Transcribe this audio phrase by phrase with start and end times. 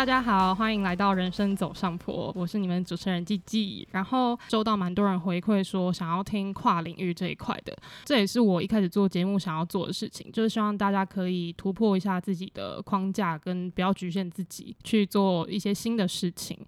[0.00, 3.86] 大家好，欢迎来到人生走上坡，我是你们主持人季季。
[3.90, 7.76] 然后收到蛮多人回馈说想要听跨领域这一块的，
[8.06, 16.58] 这也是我一开始做节目想要做的事情，就是希望大家可以突破一下自己的框架，跟不要局限自己去做一些新的事情。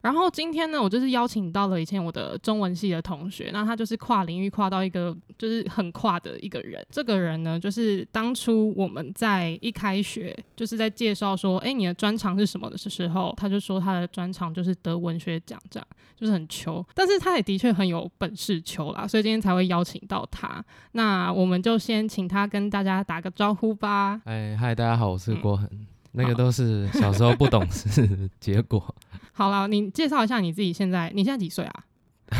[0.00, 6.84] 然后今天呢，我就是邀请到了以前我的中文系的同学，那他就是跨领域跨到一个就是很跨的一个人。
[6.90, 20.64] 这个人呢，就是当初我们在一开学就是在介绍说，哎，你的专长是什么的时候，他就说他的专长就是得文学奖，这样就是很秋，但是他也的确很有本事求啦，所以今天才会邀请到他。
[20.92, 24.20] 那我们就先请他跟大家打个招呼吧。
[24.24, 25.68] 哎，嗨，大家好，我是郭恒。
[25.72, 28.94] 嗯那个都是小时候不懂事的结果。
[29.32, 30.72] 好了，你介绍一下你自己。
[30.72, 31.84] 现在你现在几岁啊？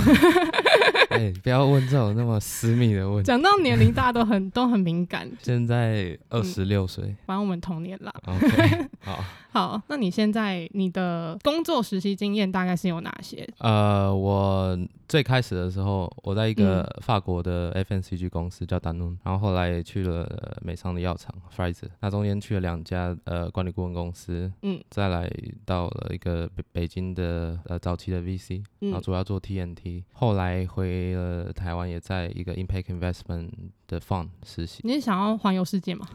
[1.11, 3.27] 哎，不要问这种那么私密的问题。
[3.27, 5.31] 讲到年龄，大家都很都很敏感。
[5.43, 8.13] 现在二十六岁，反正我们同年啦。
[8.27, 9.25] OK，好。
[9.59, 13.45] 好，那你现在你的工作实习经验大概是有哪些？
[13.59, 14.79] 呃，我
[15.09, 25.29] 最开始的时候，我在一个法国的 FNCG 公司叫 Danone，然后后来也去了美商的药厂 Pfizer，那中间去了两家呃管理顾问公司，嗯，再来
[25.65, 33.51] 到了一个北北京的呃早期的 VC，然后主要做 TNT，后来回了台湾，也在一个 Impact Investment
[33.89, 34.81] 的 fund 实习。
[34.85, 36.07] 你是想要环游世界吗？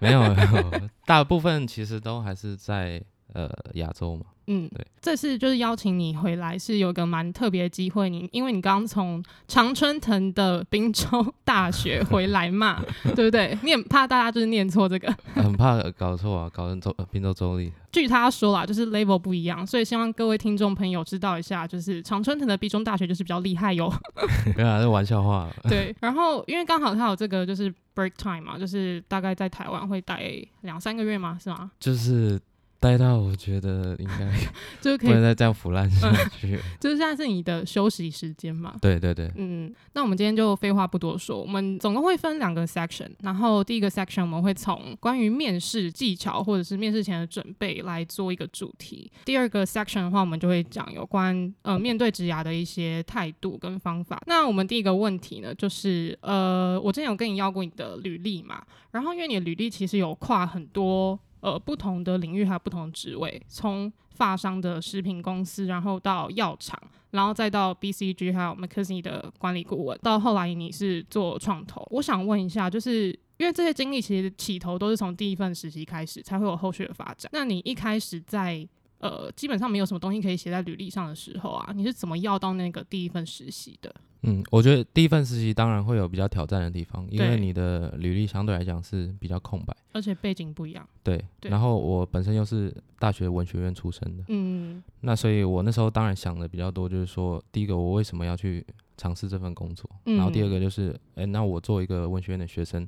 [0.00, 3.02] 没有，没有，大部分其实都还是在
[3.34, 4.24] 呃亚洲嘛。
[4.52, 8.10] 嗯，对，这次就是邀请你回来，是有个蛮特别的机会。
[8.10, 11.06] 你因为你刚从常春藤的宾州
[11.44, 12.82] 大学回来嘛，
[13.14, 13.56] 对不对？
[13.62, 17.70] 你很怕大家就是念错这个，很怕搞错啊，搞成州宾州州立。
[17.92, 23.92] 据他说啦，就是 level 不一样，所以希望各位听众朋友知道一下，就是常春藤的宾州大学就是比较厉害哟。
[24.56, 25.48] 没有啊，这玩笑话。
[25.70, 31.38] 对，然后因为刚好他有这个就是 break time 嘛，就是大概在台湾会待两三个月嘛？
[31.40, 31.70] 是吗？
[31.78, 32.40] 就是。
[32.80, 34.32] 待到我觉得应该
[34.80, 38.74] 就是可以不能再这样腐烂下去，嗯， 就是现在是你的休息时间嘛？
[38.80, 54.18] 对对对，嗯，那我们今天就废话不多说，我们总共会分两个 section，然后第一个 section 我们会从关于面试技巧或者是面试前的准备来做一个主题，第二个 section 的话，我们就会讲有关呃面对职涯的一些态度跟方法。
[54.26, 61.20] 那我们第一个问题呢，就是呃，我之前有跟你要过你的履历嘛，然后因为你的履历其实有跨很多。
[61.40, 66.78] 呃，不同的领域还有不同的职位，从发商的食品公司，然后到药厂，
[67.10, 71.86] 然后再到 BCG 还有 McKinsey 的管理顾问，到后来你是做创投。
[71.90, 73.08] 我想问一下，就是
[73.38, 77.30] 因为这些经历其实起头都是从第一份实习开始，才会有后续的发展。
[77.32, 78.68] 那你一开始在
[79.00, 83.94] 呃基本上没有什么东西可以写在履历上的时候啊，你是怎么要到那个第一份实习的？
[84.22, 90.86] 嗯，我觉得第一份实习当然会有比较挑战的地方，因为你的履历相对来讲是比较空白，而且背景不一样。
[91.02, 98.62] 对，对，然后我本身又是大学文学院出身的，嗯，那所以我那时候当然想的比较多，就是说，第一个我为什么要去
[98.98, 102.86] 尝试这份工作，嗯，然后第二个就是，哎，那我作为一个文学院的学生，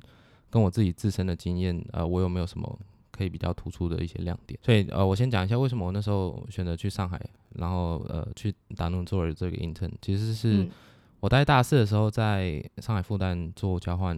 [0.51, 2.79] 跟我自己自身的经验，呃，我有没有什么
[3.15, 4.59] 可以比较突出的一些亮点？
[4.61, 7.21] 所以，呃，我先讲一下为什么我那时候选择去上海，
[7.55, 10.63] 然后呃去达农做了这个 intern，其实是。
[10.63, 10.71] 嗯
[11.23, 14.13] 我在大四的时候在上海复旦做交换，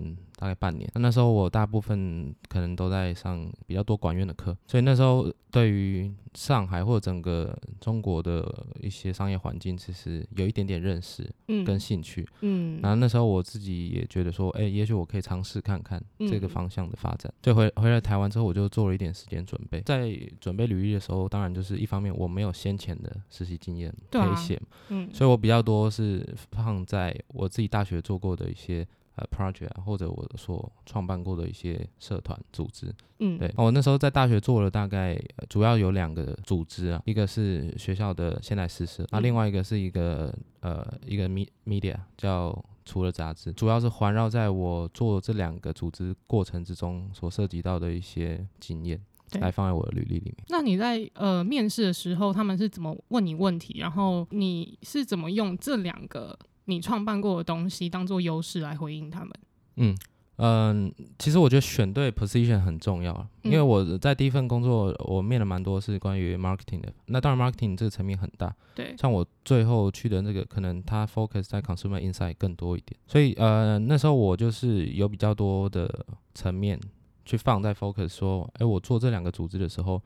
[0.45, 0.87] 大概半年。
[0.93, 11.27] 那那时候我大部分可能都在上比较多管院的课，所以那时候对于上海或者整个中国的一些商业环境，其实有一点点认识
[11.65, 12.27] 跟兴趣。
[12.41, 17.33] 嗯，然后那时候我自己也觉得说，哎、欸，也许我可以尝试看看这个方向的发展。
[17.43, 19.81] 所以回回来台湾之后，我就做了一点时间准备。
[19.81, 26.75] 在准备履历的时候，当然就是一方面我没有先前的实习经验可以写，嗯，所以我比较多是放。
[26.85, 49.01] 在我自己大学做过的一些呃 project 啊，或者我所创办过的一些社团组织，嗯，对，我那时候在大学做了大概主要有两个组织啊，一个是学校的现代诗社，那另外一个是一个呃一个 media 叫除了杂志，主要是环绕在我做这两个组织过程之中所涉及到的一些经验。
[49.41, 50.45] 来放在我的履历里面。
[50.49, 53.79] 那你在呃面试的时候，他们是怎么问你问题？
[53.79, 59.31] 然后你是怎么用这两个你创办过的东西当做优势来回应他们？
[59.77, 59.97] 嗯
[60.37, 66.93] 嗯、呃，其实我觉得选对 position 很重要，因为我在第一份工作我面了蛮多是关于 marketing 的。
[67.05, 68.95] 那当然 marketing 这个层面很大，对。
[68.97, 72.99] 像我最后去的那个，可能它 focus 在 consumer insight 更多一点。
[73.07, 76.79] 所以呃那时候我就是有比较多的层面。
[77.27, 79.99] 去放在 focus 说，哎、欸，我做这两个组织的时候，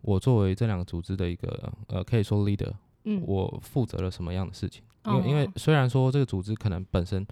[0.00, 2.72] 我作为这两个组织的一个呃，可以说 leader，
[3.04, 4.82] 嗯，我负责了什么样的事情？
[5.06, 7.26] 因为、哦、因为虽然说这个组织可能本身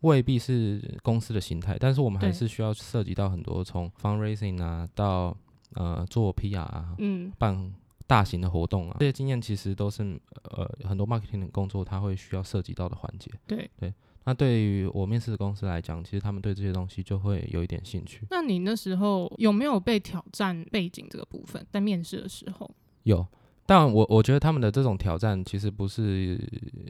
[0.00, 5.36] 未必是公司的形态，但是我们还是需要涉及到很多从 fundraising 啊到
[5.74, 7.74] 呃做 PR 啊，嗯，办。
[8.04, 10.02] 大型的活动啊，这些经验其实都是
[10.42, 13.30] 呃很多 marketing 的工作它会需要涉及到的环节。
[13.46, 18.26] 对对，那对于我面试的公司来讲，其实他们对这些东西就会有一点兴趣。
[18.28, 21.64] 那你那时候有没有被挑战背景这个部分？
[21.70, 22.70] 在面试的时候
[23.04, 23.26] 有，
[23.66, 26.40] 但我我觉得他们的这种挑战其实不是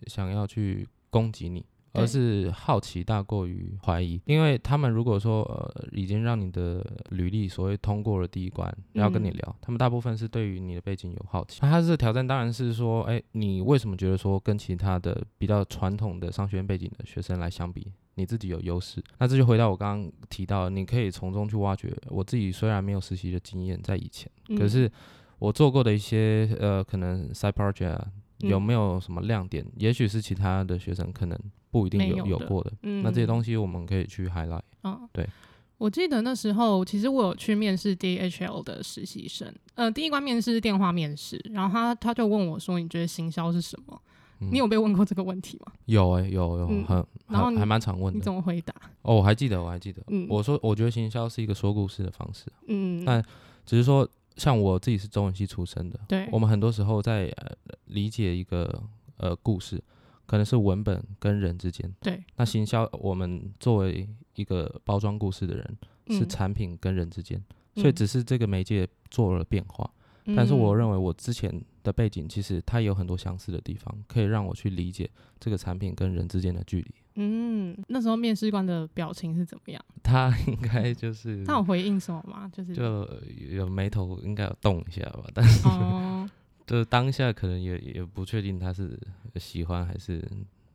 [0.06, 1.64] 想要去攻击你。
[1.94, 11.58] 而是好奇大过于怀疑，因为他们如果说呃已经让你的履历所谓通过了第一关，要跟你聊，嗯、他们大部分是对于你的背景有好奇。
[11.60, 19.04] 那他的挑战当然是说，哎、欸，你为什么觉得说跟其他的比较传统的商学院背景的学生来相比，你自己有优势？
[19.18, 21.94] 那这就回到我刚刚提到，你可以从中去挖掘。
[22.08, 24.90] 我自己虽然没有实习的经验在以前，嗯、可是
[25.42, 28.06] 我做过的一些呃可能 side project 啊。
[28.38, 29.64] 有没有什么亮点？
[29.64, 31.38] 嗯、也许是其他的学生可能
[31.70, 32.72] 不一定有有，有过的。
[32.82, 34.62] 嗯，那这些东西我们可以去 highlight。
[34.82, 35.24] 嗯，对。
[35.78, 39.54] 我记得那时候其实我有去面试 DHL 的实习生。
[39.74, 44.02] 呃，第一关面试是电话面试，然后他他就问我说：“你觉得行销是什么？”
[44.42, 45.72] 嗯、你有被问过这个问题吗？
[45.84, 48.18] 有诶、欸，有有，嗯、很然后还蛮常问的。
[48.18, 48.74] 你怎么回答？
[49.02, 50.02] 哦，我还记得，我还记得。
[50.08, 52.46] 嗯，我说我觉得行销是一个说故事的方式。
[52.66, 53.24] 嗯，但
[53.64, 54.08] 只是说。
[54.36, 57.52] 像我自己是中文系出身的，对，我们很多时候在呃
[57.86, 58.82] 理解一个
[59.16, 59.82] 呃故事，
[60.26, 62.22] 可能是文本跟人之间，对。
[62.36, 67.42] 那行销，我们作为一个包装故事的人，嗯、是产品跟人之间，
[67.76, 69.90] 所以只是这个媒介做了变化。
[70.24, 76.94] 嗯、但是我认为我之前的背景其实它有很多相似的地方，可以让我去理解这个产品跟人之间的距离。
[77.14, 79.84] 嗯，那时候面试官的表情是怎么样？
[80.02, 82.50] 他应该就是他有回应什么吗？
[82.52, 83.08] 就是就
[83.50, 86.28] 有眉头应该有动一下吧，但是、哦、
[86.66, 88.98] 就当下可能也也不确定他是
[89.36, 90.26] 喜欢还是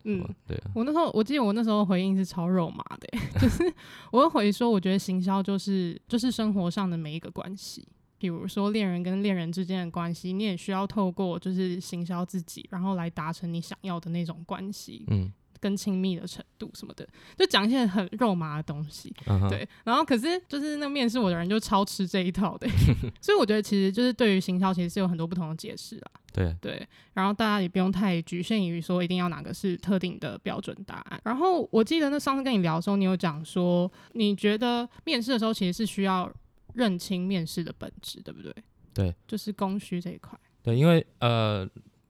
[0.03, 0.71] 嗯，对啊。
[0.75, 3.63] 我那时候我记得我那时候回应是超肉麻的， 就是
[4.11, 7.85] 我会回说，我觉得行销就是就是生活上的每一个关系，
[8.17, 15.03] 比如说恋人跟恋人之间的关系，你也需要透过就是行销自己，然后来达成你想要的那种关系。
[15.07, 15.31] 嗯。
[15.59, 17.07] 跟亲密的程度什么的，
[17.37, 19.49] 就讲一些很肉麻的东西，uh huh.
[19.49, 19.67] 对。
[19.83, 22.67] 然后可是就是那面试我的人就超吃这一套的，
[23.21, 26.11] 所以我觉得其实就是对于行销其实是有很多不同的解释啊。
[26.33, 26.87] 对对。
[27.13, 31.19] 然后大家也不用太局限于说一定要哪个是特定的标准答案。
[31.23, 36.31] 然后我记得那上次跟你聊的时候，你有讲说你觉得面试的时候其实是需要
[36.73, 38.53] 认清面试的本质，对不对？
[38.93, 40.37] 对，就是供需这一块。
[40.61, 41.67] 对，因为呃。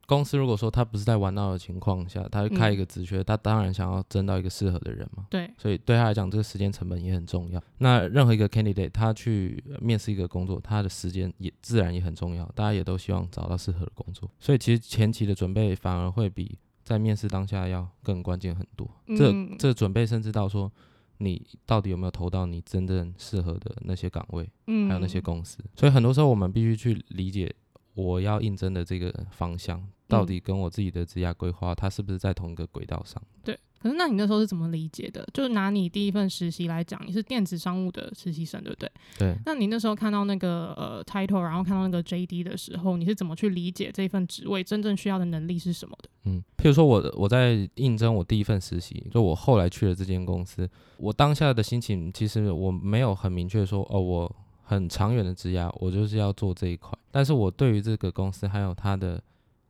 [0.07, 5.27] 公司如果说他不是在玩闹的情况下，他会开一个职缺，嗯、他当然想要争到一个适合的人嘛。
[5.30, 7.62] 对，所以对他来讲，这个时间成本也很重要。
[7.80, 12.45] 那任何一个 candidate 他去面试一个工作，他的时间也自然也很重要。
[12.56, 18.89] 大家也都希望找到适合的工作，所以其实前期的准备反而会比在面试当下要更关键很多。
[19.07, 20.71] 嗯、这这准备甚至到说
[21.18, 25.57] 你到底有没有投到你真正适合的那些岗位，嗯、还有那些公司。
[25.75, 27.54] 所以很多时候我们必须去理解。
[27.94, 33.21] 我要应征的这个方向，到底跟我自己的职业规划，它是不是在同一个轨道上？
[33.44, 33.57] 对。
[33.80, 35.24] 可是那你那时候是怎么理解的？
[35.31, 38.92] 就是拿你第一份实习来讲，你是电子商务的实习生，对不对？
[39.19, 39.38] 对。
[39.45, 46.09] 那你那时候看到那个呃 title，然后看到那个 JD 的时候，你是怎么去理解这份职位真正需要的能力是什么的？
[46.24, 54.35] 嗯，譬如说我我在应征我第一份实习，就我后来去了这间公司，我当下的心情其实我没有很明确说哦我。
[54.69, 56.92] 很长远的职涯，我就是要做这一块。
[57.09, 59.23] 但是我对于这个公司还有它的，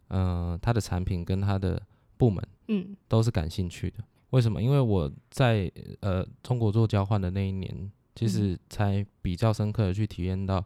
[0.10, 1.82] 嗯、呃，它的产品跟他的
[2.18, 4.04] 部门，嗯，都是感兴趣的。
[4.32, 4.62] 为什么？
[4.62, 5.72] 因为我在
[6.02, 10.64] 呃中国做交换的那一年，其实才比较深刻的去体验到，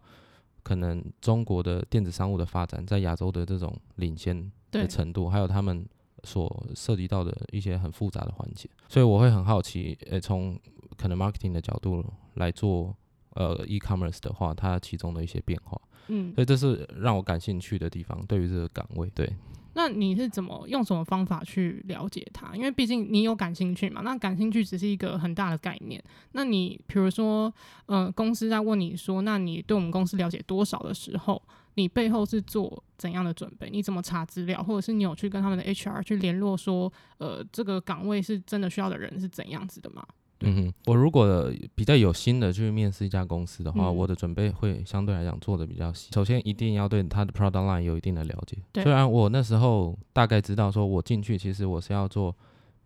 [0.63, 5.86] 可能中国的电子商务的发展在亚洲的这种领先的程度，还有他们
[6.24, 8.69] 所涉及到的一些很复杂的环节。
[8.88, 10.60] 所以我会很好奇，呃，从
[10.98, 12.03] 可能 marketing 的角度
[12.36, 12.95] 来做。
[13.33, 18.24] 呃，e-commerce 的话，它其中的一些变化，嗯，所以这是让我感兴趣的地方。
[18.25, 19.31] 对于这个岗位，对，
[19.74, 22.55] 那你是怎么用什么方法去了解它？
[22.55, 26.03] 因为毕竟你有感兴趣嘛，那感兴趣只是一个很大的概念。
[26.34, 27.53] 那你比如说，
[27.86, 31.41] 呃，公司在问你说，那你对我们公司了解多少的时候，
[31.75, 33.70] 你背后是做怎样的准备？
[33.70, 40.05] 你怎么查资料，或者是你有去跟他们的 HR 去联络说，呃，这个岗位是真的需要的人是怎样子的吗？
[40.41, 46.10] 嗯哼，我如果比较有心的去面试一家公司的话，嗯、我的准备会相对来讲做的比较细。
[46.13, 48.57] 首先，一定要对它的 product line 有一定的了解。
[48.83, 52.36] 虽然我那时候大概知道，说我进去其实我是要做。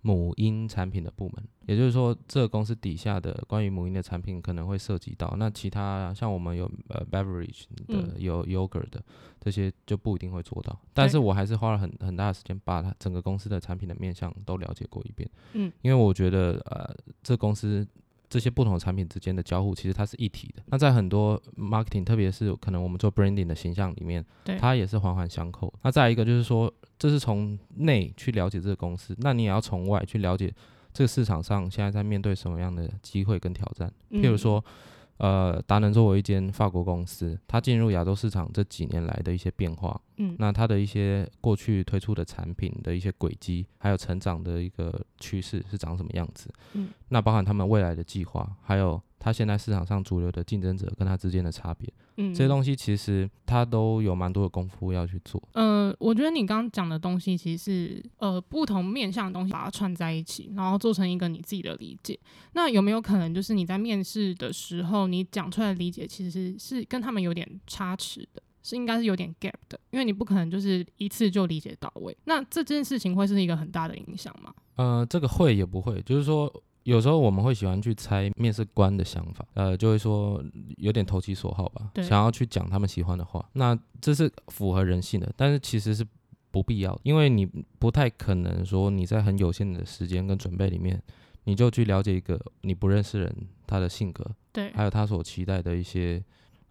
[0.06, 5.36] 母婴产品的部门，也就是说，这个公司底下的关于母婴的产品可能会涉及到。
[5.40, 9.04] 那其他像我们有呃 beverage 的，有 yogurt 的，
[9.42, 10.80] 这些就不一定会做到。
[10.94, 15.28] 但是我还是花了很很大的时间，把它整个公司的产品的面向都了解过一遍。
[15.54, 17.84] 嗯，因为我觉得呃，这公司
[18.30, 20.64] 这些不同的产品之间的交互，其实它是一体的。
[20.68, 25.74] 那在很多 marketing，特别是可能我们做 branding 的形象里面，对，它也是环环相扣。
[25.84, 30.54] 那再一个就是说，这是从内去了解这个公司，那你也要从外去了解
[30.94, 33.92] 这个市场上现在在面对什么样的机会跟挑战。
[34.12, 34.60] 譬如说。
[34.60, 34.72] 嗯
[35.18, 49.02] 呃，达能作为一间法国公司，它进入亚洲市场这几年来的一些变化，嗯，那它的一些过去推出的产品的一些轨迹，还有成长的一个趋势是长什么样子，嗯，那包含他们未来的计划，还有。
[49.26, 55.42] 它现在市场上主流的竞争者跟它之间的差别，嗯，这些东西其实它都有蛮多的功夫要去做。
[55.54, 62.20] 呃，我觉得你刚刚讲的东西其实是呃不同面向的东西，把它串在一起，然后做成一个你自己的理解。
[62.54, 72.16] 那有没有可能就是你在面试的时候，你讲出来的理解其实是，是跟他们有点差池的，是应该是有点 gap 的，因为你不可能就是一次就理解到位。
[72.26, 74.54] 那这件事情会是一个很大的影响吗？
[74.76, 76.62] 呃，这个会也不会，就是说。
[76.86, 80.44] 有时候我们会喜欢去猜面试官的想法，呃，就会说
[80.78, 83.44] 有点投其所好吧，想要去讲他们喜欢的话。
[83.54, 86.06] 那这是符合人性的，但是其实是
[86.52, 87.44] 不必要，因为你
[87.80, 91.02] 不太可能说你在很有限的时间跟准备里面，
[91.46, 94.24] 你就去了解一个你不认识人他的性格，
[94.54, 96.24] 对，还有他所期待的一些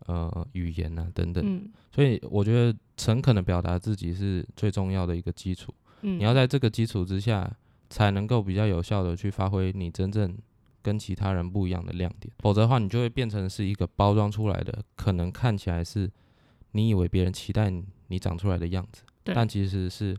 [0.06, 1.44] 呃语言啊等等。
[1.44, 5.75] 嗯，所以我觉得诚恳的表达自己是最重要的一个基础。
[6.02, 7.52] 嗯，你要在这个基础之下。
[7.90, 10.36] 才能够比较有效的去发挥你真正
[10.82, 16.10] 跟其他人不一样的亮点，否则的话，你就会变成是一个包装出来的，可能看起来是
[16.72, 17.72] 你以为别人期待
[18.08, 20.16] 你长出来的样子，但其实是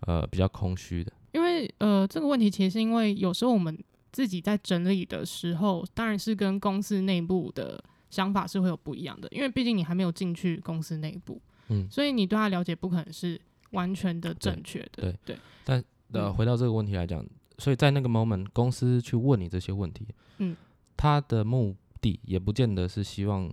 [0.00, 1.12] 呃比较空虚的。
[1.32, 3.76] 因为呃这个问题其实是因为有时候我们
[4.12, 15.38] 自己在整理的时候，当然是跟公司内部的想法是会有不一样的，因为毕竟你还没有进去公司内部，嗯，所以你对他了解不可能是完全的正确的，对对，对。
[15.64, 15.84] 但
[16.14, 17.24] 呃，回到这个问题来讲，
[17.58, 20.06] 所以在那个 moment，公司去问你这些问题，
[20.38, 20.56] 嗯，
[20.96, 23.50] 他的目的也不见得是希望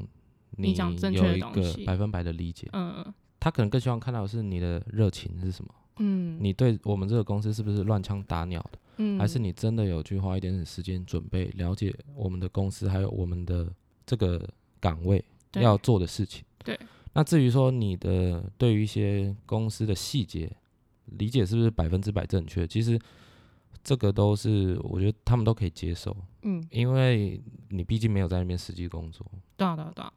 [0.52, 13.72] 你有一个百分百的理解，嗯，他可能更希望看到的是你的热情是什么，嗯，你对我们这个公司是不是乱枪打鸟的，嗯，还是你真的有去花一点点时间准备了解我们的公司，还有我们的
[14.06, 14.48] 这个
[14.80, 16.80] 岗位要做的事情，对，
[17.14, 20.52] 那至于说你的对于一些公司的细节。
[21.18, 22.68] 理解是不是百分之百正确？
[22.68, 23.00] 其实
[23.84, 29.26] 这个都是我觉得他们都可以接受，嗯，因为你毕竟没有在那边实际工作。
[29.56, 30.14] 对啊，对啊，对啊。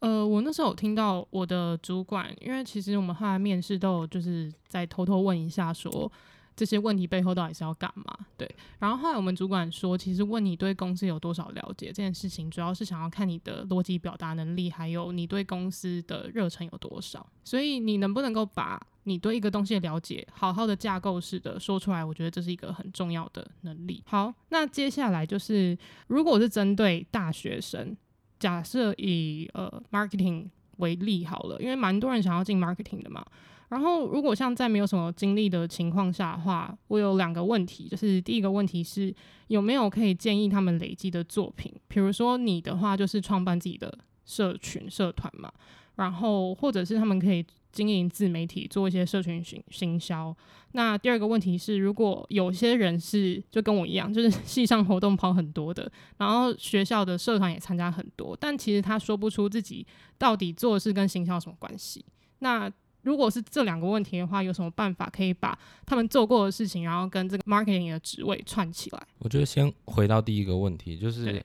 [0.00, 6.10] 呃，我那时候有听到我的主管，因为其实我们后来面试都有就是在偷偷问一下说。
[6.54, 8.04] 这些问题背后到底是要干嘛？
[8.36, 17.26] 对，然后后来我们主管说，其实问你对公司有多少了解这件事情，主要是想要看你的逻辑表达能力，还有你对公司的热忱有多少。
[17.44, 24.02] 所以你能不能够把你对一个东西的了解，好好的架构式的说出来，我觉得这是一个很重要的能力。
[24.06, 27.96] 好，那接下来就是，如果是针对大学生，
[28.38, 33.24] 假设以呃 marketing 为例好了，因为蛮多人想要进 marketing 的嘛。
[33.72, 39.12] 然后，如果像在没有什么经历的情况下的话，我有两个问题，就是第一个问题是
[39.46, 45.50] 有没有可以建议他们累积的作品，比如说你的话就是创办自己的社群社团嘛，
[45.94, 50.36] 然后或者是他们可以经营自媒体，做一些社群行行销。
[50.72, 59.86] 那第二个问题是，如果有些人是就跟我一样，就是 系上活动跑很多的，然后学校的社团也参加很多，但其实他说不出自己
[60.18, 62.04] 到底做的是跟行销有什么关系，
[62.40, 62.70] 那。
[63.02, 69.06] 如果是这两个问题的话，有什么办法可以把他们做过的事情，然后跟这个 marketing 的职位串起来？
[69.18, 71.44] 我觉得先回到第一个问题，就是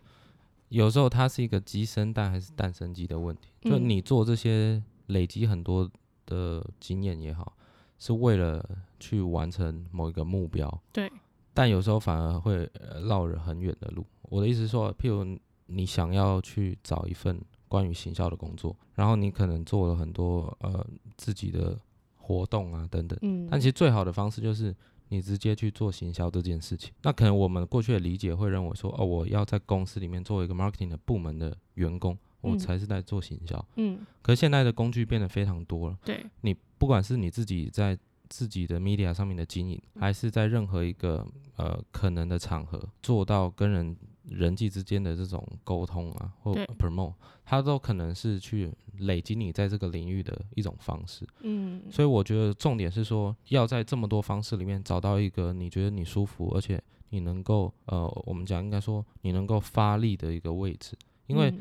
[0.70, 3.50] 有时候它是一个鸡生蛋还是蛋生鸡的问题。
[3.62, 5.90] 就你做这些累积很多
[6.26, 7.54] 的经验也好，
[7.98, 8.64] 是为了
[9.00, 10.82] 去完成某一个目标。
[10.94, 11.12] 对。
[11.54, 12.70] 但有时候反而会
[13.08, 14.06] 绕着很远的路。
[14.24, 17.42] 我的意思是说，譬如你想要去找一份。
[17.68, 20.86] 关于行销的工作，然后你可能做了很多呃
[21.18, 21.78] 自己的
[22.16, 24.76] 活动啊等等，嗯，但其实最好的方式就是
[25.10, 26.92] 你直接去做行销这件事情。
[27.04, 34.00] 那可能我们过去的理解会认为说，哦，我要在公司里面作为一个 marketing 的部门的员工，我才是在做行销，嗯。
[34.22, 37.98] 可是现在的工具变得非常多了，对，你不管是你自己在
[38.30, 43.96] 自己的 media 上面的经营，还是在任何一个呃可能的场合做到跟人。
[44.30, 47.14] 人际之间的这种沟通啊，或 promote，
[47.46, 51.26] 它都可能是去累积你在这个领域的一种方式。
[51.42, 60.96] 嗯，所以我觉得重点是说，要在这么多方式里面找到一个你觉得你舒服，而且你能够呃，我们讲应该说你能够发力的一个位置。
[61.28, 61.54] 因为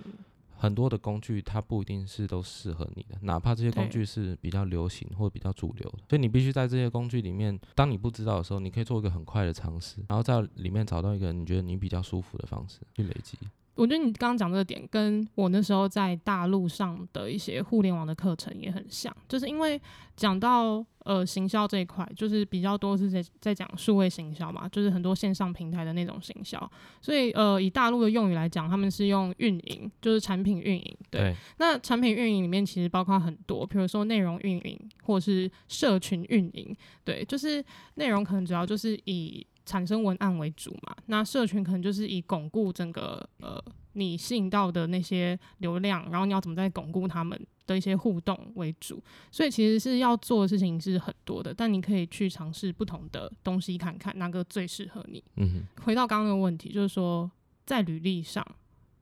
[0.57, 13.39] 很多的工具它不一定是都适合你的，哪怕这些工具是比较流行或比较主流的，所以你必须在这些工具里面，当你不知道的时候，你可以做一个很快的尝试，然后在里面找到一个你觉得你比较舒服的方式去累积。
[13.77, 19.81] 我觉得你刚刚讲这个点，跟我那时候在大陆上的一些互联网的课程也很像，就是因为
[20.17, 26.59] 讲到呃行销这一块，就是比较多是在在讲数位行销嘛，就是很多线上平台的那种行销，
[27.01, 30.97] 所以呃以大陆的用语来讲，他们是用运营，就是产品运营。
[31.11, 36.75] 对，对那产品运营里面其实包括很多，比如说内容运营或是社群运营。
[37.05, 37.63] 对，就是
[37.97, 55.23] 内容可能主要就是以产生文案为主嘛，那社群可能就是以巩固整个呃你吸引到的那些流量，然后你要怎么再巩固他们的一些互动为主，所以其实是要做的事情是很多的，但你可以去尝试不同的东西看看哪个最适合你。
[55.37, 57.31] 嗯，回到刚刚的问题，就是说
[57.65, 58.47] 在履历上，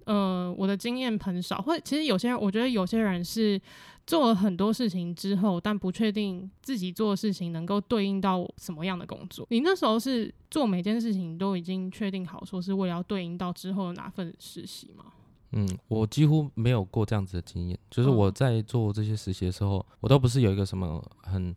[0.04, 3.60] 呃，我的经验很少，或其实有些人，我觉得有些人是。
[4.06, 9.46] 做了很多事情之后，但不确定自己做的事情能够对应到什么样的工作。
[9.48, 15.06] 你那时候是做每件事情都已经确定好，说是为了要对应到之后的哪份实习吗？
[15.52, 17.78] 嗯，我几乎没有过这样子的经验。
[17.90, 21.56] 就是我在做这些实习的时候，我都不是有一个什么很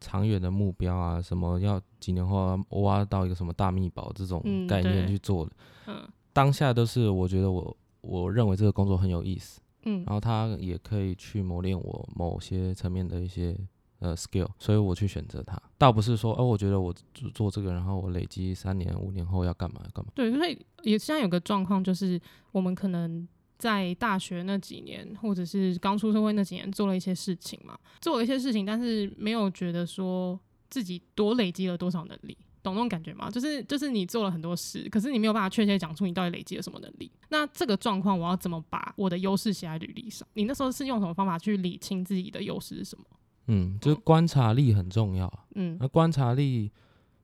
[0.00, 5.52] 长远的目标啊，什么要几年后要挖到一个什么大秘宝这种概念去做的。
[5.86, 9.60] 嗯，当下都是我觉得我我认为这个工作很有意思。
[9.86, 13.54] 嗯，然后他也可以去磨练我某些层面的一些
[13.98, 20.10] 呃 skill，所以我去选择它，倒不是说哦，我觉得我做做这个，然后我累积三年五年后要干嘛干嘛。
[20.14, 22.18] 对，所以也现在有个状况，就是
[22.52, 32.34] 我们可能在大学那几年，或者是刚出社会那几年做了一些事情嘛，做了一些事情，但是没有觉得说自己多累积了多少能力。
[32.64, 33.30] 懂那种感觉吗？
[33.30, 37.12] 就是就是你做了很多事，可是你没有办法确切讲出你到底累积了什么能力。
[37.28, 40.26] 那这个状况，我要怎么把我的优势写在履历上？
[40.32, 43.04] 你那时候是用什么方法去理清自己的优势是什么？
[43.48, 45.30] 嗯，就是观察力很重要。
[45.54, 46.72] 嗯，那观察力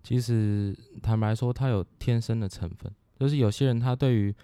[0.02, 4.34] 其实坦白说，它有天生的成分，就是有些人他对于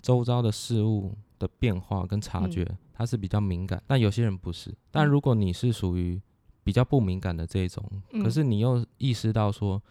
[0.00, 4.72] 周遭的事物的变化跟察觉，他是比较敏感，但有些人不是。
[4.92, 6.22] 但如果你是属于
[6.62, 7.84] 比较不敏感的这一种，
[8.22, 9.82] 可是你又意识到说。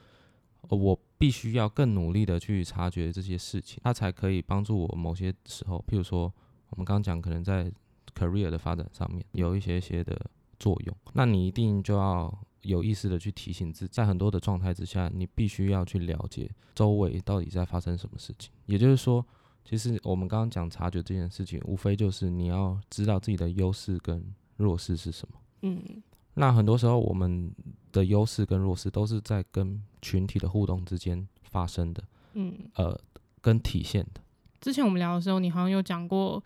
[0.70, 6.32] 我必须要更努力的去察觉这些事情，它才可以帮助我某些时候，譬如说
[6.70, 7.72] 我们刚刚讲，可能在
[8.16, 10.20] career 的发展上面有一些些的
[10.60, 10.96] 作用。
[11.14, 18.52] 那你一定就要有意识的去提醒自己，在很多的状态之下，你必须要去了解周围到底在发生什么事情。
[18.66, 19.26] 也就是说，
[19.66, 24.24] 其实我们刚刚讲察觉这件事情，无非就是你要知道自己的优势跟
[24.58, 25.40] 弱势是什么。
[25.64, 26.02] 嗯。
[26.36, 27.54] 那很多时候，我们
[27.94, 32.04] 的优势跟弱势都是在跟群体的互动之间发生的，
[32.34, 33.00] 嗯，呃，
[33.40, 34.20] 跟体现的。
[34.60, 36.44] 之前我们聊的时候，你好像有讲过，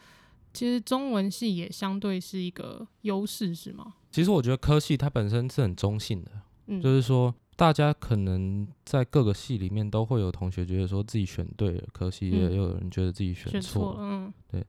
[0.54, 3.96] 其实中文系也相对是一个优势，是吗？
[4.12, 6.32] 其实我觉得科系它本身是很中性的，
[6.68, 14.64] 嗯，就是说大家可能在各个系里面都会有同学觉得说自己选对了科系，也有人觉得自己选错了，嗯，对。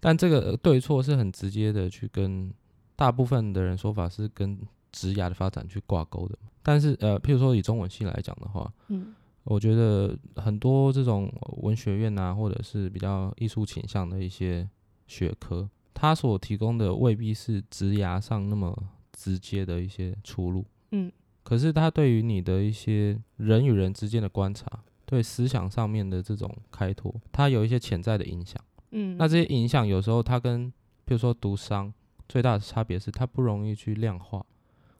[0.00, 2.52] 但这个对错是很直接的去跟。
[2.94, 4.56] 大部分的人说法是跟
[4.92, 14.68] 职涯的发展去挂钩的，但是呃，譬如说以中文系来讲的话，嗯，我觉得很多这种文学院啊，或者是比较艺术倾向的一些
[15.06, 18.76] 学科，它所提供的未必是职涯上那么
[19.12, 21.10] 直接的一些出路，嗯，
[21.42, 24.66] 可是它对于你的一些人与人之间的观察，
[25.06, 30.70] 对思想上面的这种开拓，它有一些潜在的影响，嗯，那这些影响有时候它跟
[31.06, 31.92] 譬如说读商。
[32.28, 34.42] 最大的差别是它不容易去量化，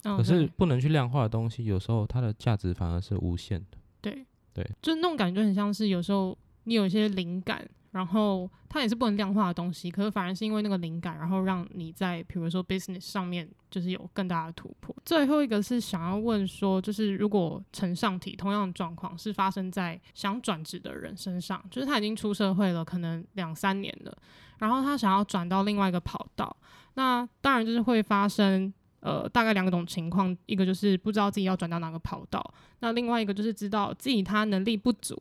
[0.05, 3.79] 哦、可是不能去量化的东西，有时候它的价值反而是无限的。
[4.01, 14.95] 对对，就那种感觉很像是有时候你有一些灵感，然后它也是不能量化的东西，可是反而是因为那个灵感，然后让你在比如说 business 上面就是有更大的突破。
[15.05, 24.17] 最后一个是想要问说，就是如果呈上体同样的状况是发生在想转职的人身上，就是他已经出社会了，可能两三年了，
[24.59, 26.57] 然后他想要转到另外一个跑道。
[26.95, 35.21] 那当然就是会发生，呃，大概两种情况，一个就是不知道自己要转到哪个跑道，那另外一个就是知道自己他能力不足，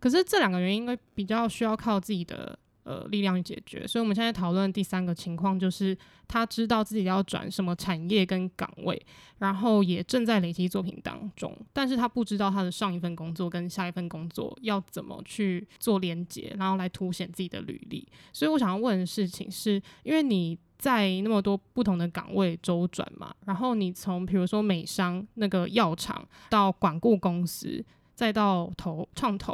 [0.00, 2.58] 可是这两个原因应该比较需要靠自己的
[2.90, 9.00] 呃力量去解决，所以我们现在讨论第三个情况就是他知道自己要转什么产业跟岗位，
[9.38, 20.58] 然后也正在累积作品当中，但是他不知道他的上一份工作跟下一份工作要怎么去做连接，然后来凸显自己的履历，所以我想要问的事情是因为你。
[20.80, 29.52] 在那么多不同的岗位周转嘛，然后你从比如说美商那个药厂到管顾公司，再到投创投，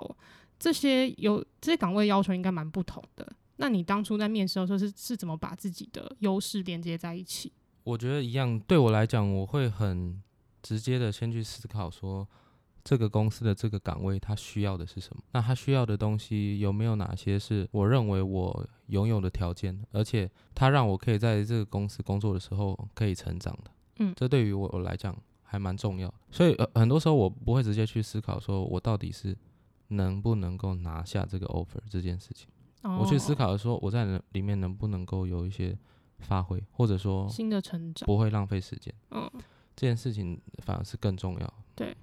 [0.66, 3.24] 这些有这些岗位要求应该蛮不同的。
[3.58, 7.52] 那你当初在面试的时候是是怎么把自己的优势连接在一起？
[7.84, 10.20] 我觉得一样，对我来讲，我会很
[10.60, 12.26] 直接的先去思考说，
[12.82, 15.22] 这个公司的这个岗位它需要的是什么？
[15.30, 23.70] 那它需要的东西有没有哪些是我认为我拥有的条件，而且它让我可以在这个公司工作的时候可以成长的？
[24.00, 26.14] 嗯，这对于我来讲还蛮重要的。
[26.32, 29.34] 所以呃，很多时候我不会直接去思考说我到底是
[29.88, 32.48] 能不能够拿下这个 offer 这件事情。
[32.82, 35.76] 我去思考的说，我在里面能不能够有一些
[36.20, 38.94] 发挥，或者说新的成长，不会浪费时间。
[39.10, 39.28] 嗯，
[39.74, 41.54] 这件事情反而是更重要。
[41.74, 41.96] 对，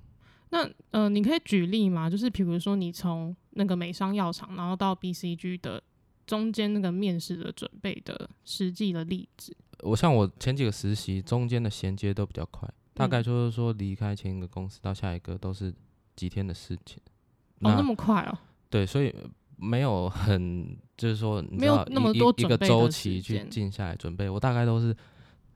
[0.49, 2.09] 那呃，你可以举例吗？
[2.09, 5.81] 就是比如说，你从那个美商药厂，然后到 BCG 的
[6.27, 9.55] 中间那个面试的准备的实际的例子。
[9.79, 15.73] 我像我前几个实习，中间的衔接都比较快，大概就是说离开前一个公司到下一个都是
[16.15, 17.01] 几天的事情。
[17.63, 18.37] 哦，那么快哦？
[18.69, 19.13] 对，所以。
[19.55, 24.29] 没有很，就是说，你知道，没有那么多一个周期去静下来准备。
[24.29, 24.93] 我大概都是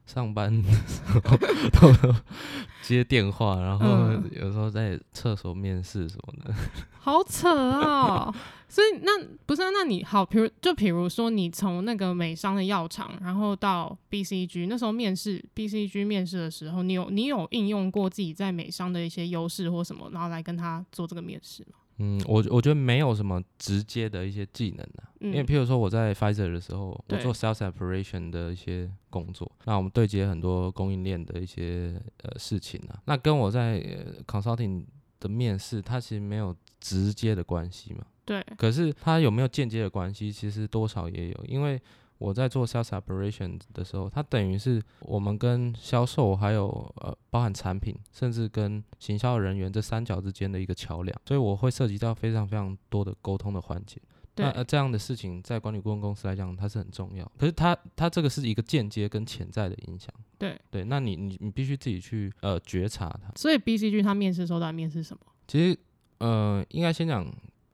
[0.06, 2.14] 上班的时候都
[2.82, 3.86] 接电话，然后
[4.32, 6.54] 有时候在厕所面试什么的。
[6.98, 8.34] 好扯啊！
[8.66, 9.68] 所以那不是、啊？
[9.70, 21.77] 那你好，比如就比如说，你从那个美商的药厂，然后到 BCG，那时候面试 BCG 面试的时候，你有你有应用过自己在美商的一些优势或什么，然后来跟他做这个面试吗？
[21.98, 34.84] 嗯，我我觉得没有什么直接的一些技能的、啊，嗯、因为譬如说我在 Pfizer 的时候，我做 sales operation 的一些工作，那我们对接很多供应链的一些呃事情啊，那跟我在、呃、consulting
[35.20, 41.80] 的面试，它其实没有直接的关系嘛，对，可是它有没有间接的关系，其实多少也有，因为。
[42.18, 54.00] 我在做 sales operations 的时候，它等于是我们跟销售还有呃包含产品，甚至跟行销人员这三角之间的一个桥梁，所以我会涉及到非常非常多的沟通的环节。
[54.34, 57.24] 那呃这样的事情在管理顾问公司来讲，它是很重要。
[57.36, 60.12] 可是它它这个是一个间接跟潜在的影响。
[60.38, 63.32] 对对，那你你你必须自己去呃觉察它。
[63.34, 65.20] 所以 BCG 他面试时候在面试什么？
[65.48, 65.76] 其实
[66.18, 67.26] 呃应该先讲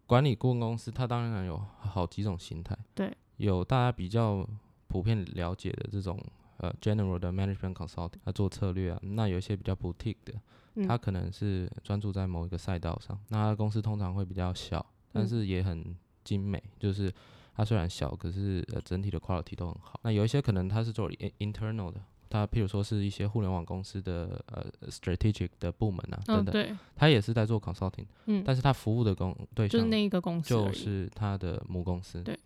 [0.06, 2.74] 管理顾问公司，它当然有好几种形态。
[2.94, 3.14] 对。
[3.36, 4.48] 有大家比较
[4.86, 6.18] 普遍了解的这种
[6.58, 8.98] 呃 general 的 management consulting，他做策略啊。
[9.02, 13.18] 那有一些比较 boutique 的，他可能是专注在某一个赛道上。
[13.28, 17.12] 那他公司通常会比较小，但是也很精美，就是
[17.56, 19.98] 它虽然小，可是呃整体的 quality 都很好。
[20.02, 28.06] 那有一些可能他是做 internal 的，他譬如说是一些互联网公司的呃 strategic 的部门啊等等，他也是在做 consulting，
[28.44, 32.22] 但是他服务的公对象就是那一个公司，就是他的母公司。
[32.22, 32.40] 对对。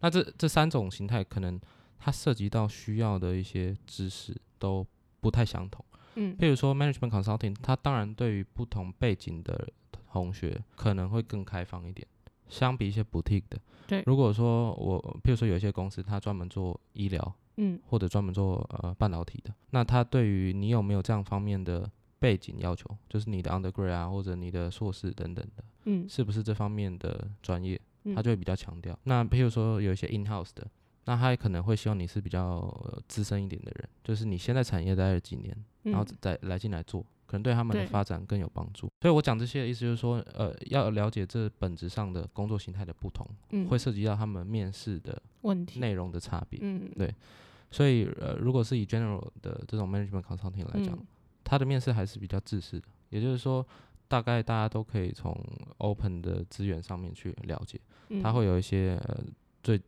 [0.00, 1.60] 那这这三种形态，可能
[1.98, 4.86] 它涉及到需要的一些知识都
[5.20, 5.84] 不太相同。
[6.14, 9.68] 嗯，譬如说 management consulting，它当然对于不同背景的
[10.10, 12.06] 同学可能会更开放一点，
[12.48, 13.58] 相比一些 boutique 的。
[13.86, 27.80] 对，如果说我譬如说有一些公司，它专门做医疗，嗯，或者专门做呃半导体的，那它对于你有没有这样方面的背景要求，就是你的 undergrad 啊，或者你的硕士等等的，嗯，是不是这方面的专业？
[28.14, 28.98] 他就会比较强调。
[29.04, 30.66] 那譬如说有一些 in house 的，
[31.04, 32.62] 那他也可能会希望你是比较
[33.06, 38.90] 资深一点的人，就是你先在产业待了几年，然后再来进来做，可能对他们的发展更有帮助。
[39.00, 43.26] 所以我讲这些的意思就是说，呃，要了解这本质上的工作形态的不同，
[43.68, 46.60] 会涉及到他们面试的问题内容的差别。
[46.62, 47.14] 嗯，对。
[47.70, 50.98] 所以呃，如果是以 general 的这种 management consulting 来讲，
[51.44, 53.66] 他的面试还是比较自私的，也就是说。
[54.10, 55.38] 大概大家都可以从
[55.76, 57.78] open 的资源上面去了解，
[58.22, 59.24] 它会有一些呃
[59.62, 59.80] 最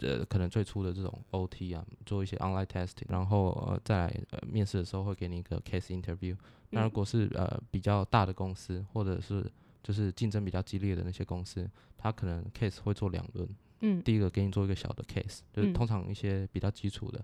[0.00, 6.36] 呃可能最初的这种 OT 啊，做一些 online testing，然后呃再来呃面试的时候会给你一个 case interview。
[6.70, 9.44] 那如果是呃比较大的公司，或者是
[9.82, 13.48] 就是竞争比较激烈的那些公司，它可能 case 会做两轮。
[13.80, 17.18] 嗯，第一个给你做一个小的 case，就是通常一些比较基础的，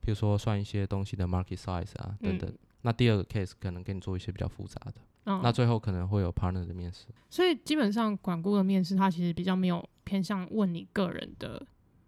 [0.00, 2.52] 比如说算一些东西的 market size 啊等等。
[2.82, 4.94] 那第二个 case 可能给你做一些比较复杂的。
[5.24, 11.64] 嗯、那最后可能会有 partner 的面试，所以基本上管顾的面试，它其实比较没有偏向问你个人的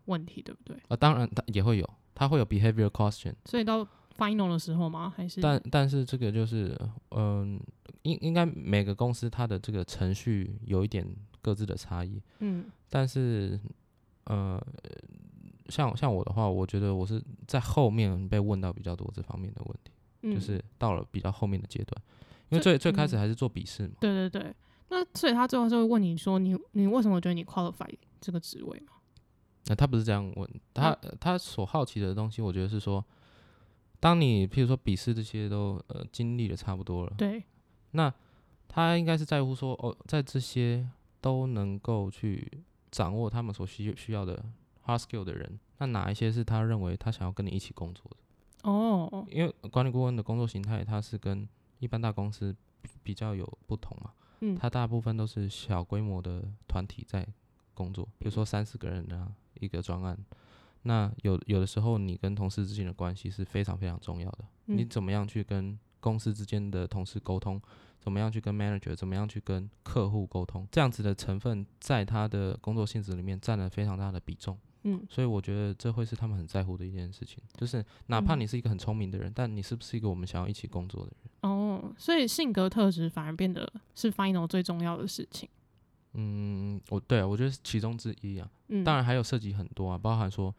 [0.07, 0.77] 问题，对不对？
[0.89, 3.35] 啊，当然它也会有，它会有 behavior question。
[3.45, 5.13] 所以到 final 的时候吗？
[5.15, 5.41] 还是？
[5.41, 6.77] 但但是这个就是，
[7.11, 7.61] 嗯、呃，
[8.03, 11.07] 应应该每个公司它的这个程序有一点
[11.41, 12.21] 各自的差异。
[12.41, 12.65] 嗯。
[12.89, 13.59] 但是，
[14.25, 14.61] 呃，
[15.69, 22.03] 像像我的话，我觉得我是在后面被问到比较多这方面的问题，嗯、就是到了比较后面的阶段。
[22.53, 23.97] 因为最最开始还是做笔试嘛、嗯。
[24.01, 24.55] 对对对，
[24.91, 27.89] 那所以他最后就会问你说你，你你为什么觉得你 qualify
[28.21, 28.93] 这个职位嘛？
[29.67, 33.05] 那他不是这样问，他、嗯、他所好奇的东西，我觉得是说，
[34.01, 37.43] 当你譬如说笔试这些都呃经历的差不多了，对，
[37.93, 38.13] 那
[38.69, 40.87] 他应该是在乎说哦，在这些
[41.21, 42.47] 都能够去
[42.91, 44.45] 掌握他们所需需要的
[44.85, 48.17] hard skill 的人，那哪一些是他认为他想要跟你一起工作的？
[48.69, 51.49] 哦，因为管理顾问的工作形态，他是跟
[51.83, 52.55] 一般大公司
[53.03, 54.13] 比较有不同嘛。
[54.41, 57.27] 嗯，它大部分都是小规模的团体在
[57.75, 60.17] 工作，比如说三四个人啊，一个专案。
[60.83, 64.45] 那有有的时候，你跟同事之间的关系是非常非常重要的。
[64.67, 67.61] 嗯，你怎么样去跟公司之间的同事沟通？
[68.01, 68.95] 怎么样去跟 manager？
[68.95, 70.67] 怎么样去跟客户沟通？
[70.71, 74.59] 这样子的成分在他的工作性质里面占了非常大的比重。
[74.85, 81.51] 嗯，所以我觉得这会是他们很在乎的一件事情，就是哪怕你是一个很聪明的人，嗯，但你是不是一个我们想要一起工作的人？
[81.51, 85.49] 哦，所以性格特质反而变得是 final 最重要的事情。
[86.15, 88.51] 嗯，我对啊，我觉得是其中之一啊。
[88.69, 90.55] 嗯，当然还有涉及很多啊，包含说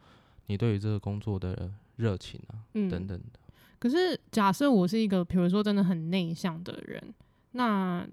[0.46, 3.38] 你对于这个工作的热情啊，嗯，等等的。
[3.78, 7.14] 可是假设我是一个，比如说真的很内向的人，
[7.52, 8.06] 那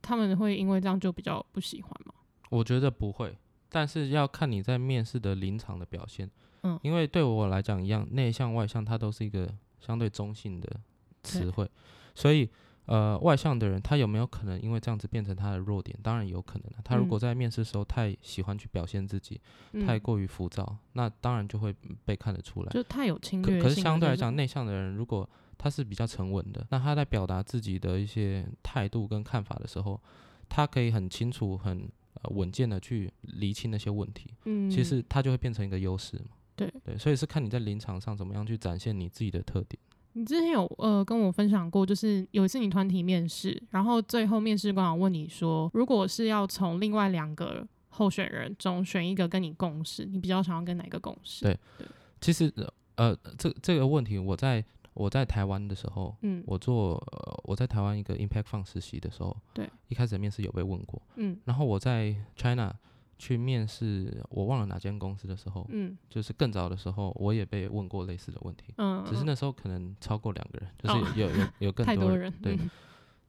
[0.00, 2.14] 他们会因为这样就比较不喜欢吗？
[2.48, 3.36] 我觉得不会。
[3.70, 6.30] 但是要看你在面试的临场的表现，
[6.62, 10.80] 嗯，因为对我来讲一样，内向外向它都是一个相对中性的
[11.22, 11.70] 词汇，
[12.14, 12.48] 所以
[12.86, 15.94] 呃，外向的人他有没有可能因为这样子变成他的弱点？
[16.02, 16.72] 当然有可能。
[16.82, 19.38] 他如果在面试的时候太喜欢去表现自己，
[19.72, 21.74] 嗯、太过于浮躁，那当然就会
[22.06, 23.62] 被看得出来，就太有侵略性。
[23.62, 25.28] 可是相对来讲，内向的人如果
[25.58, 30.00] 他是比较沉稳的，那他在表达自己的一些态度跟看法的时候，
[30.48, 31.86] 他可以很清楚很。
[32.22, 36.36] 呃，稳健的去厘清那些问题，嗯，其实它就会变成一个优势嘛。
[36.56, 39.78] 对对，所以是看你在临场上怎么样去展现你自己的特点。
[40.14, 51.44] 你之前有呃跟我分享过，就是有一次你团体面试，然后最后面试官问你说，如果是要从另外两个候选人中选一个跟你共事，你比较想要跟哪个共事？
[51.44, 51.86] 对，对
[52.20, 52.52] 其实
[52.96, 54.64] 呃这这个问题我在。
[54.98, 62.74] 我在台湾的时候，嗯，我做、呃、我在台湾一个 Impact Fund 实习的时候，对，一开始面试有被问过，嗯，然后我在 China
[63.16, 72.70] 去面试，我忘了哪间公司的时候，嗯，就是更早的时候，我也被问过类似的问题，嗯，只是那时候可能超过两个人，就是有有有，有更多人，对，嗯、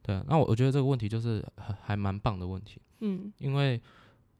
[0.01, 3.79] 对啊，那我我觉得这个问题就是还还蛮棒的问题，嗯，因为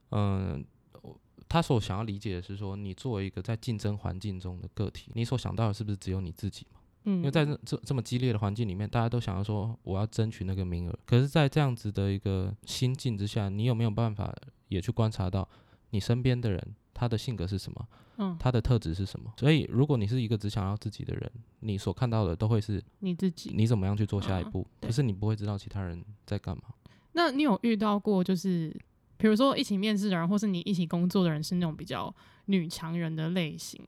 [0.10, 0.66] 嗯、
[1.04, 1.12] 呃，
[1.48, 6.79] 他所想要理解的是说，你作为一个在竞争环境中的个体，你所想到的是不是只有你自己嘛？
[7.06, 11.00] 嗯，因为在这这这么激烈的环境里面，大家都想要说我要争取那个名额。
[11.06, 14.34] 可是，在这样子的一个心境之下，你有没有办法
[14.68, 15.48] 也去观察到
[15.92, 17.88] 你身边的人他的性格是什么？
[18.18, 19.32] 嗯，他的特质是什么？
[19.38, 21.32] 所以，如果你是一个只想要自己的人，
[21.62, 23.54] 你所看到的都会是你自己。
[23.56, 24.68] 你怎么样去做下一步？
[24.82, 26.64] 可是你不会知道其他人在干嘛。
[27.14, 28.76] 那你有遇到过，就是
[29.18, 32.14] 比如说一起面试的人，或是你一起工作的人，是那种比较
[32.48, 33.82] 女强人的类型？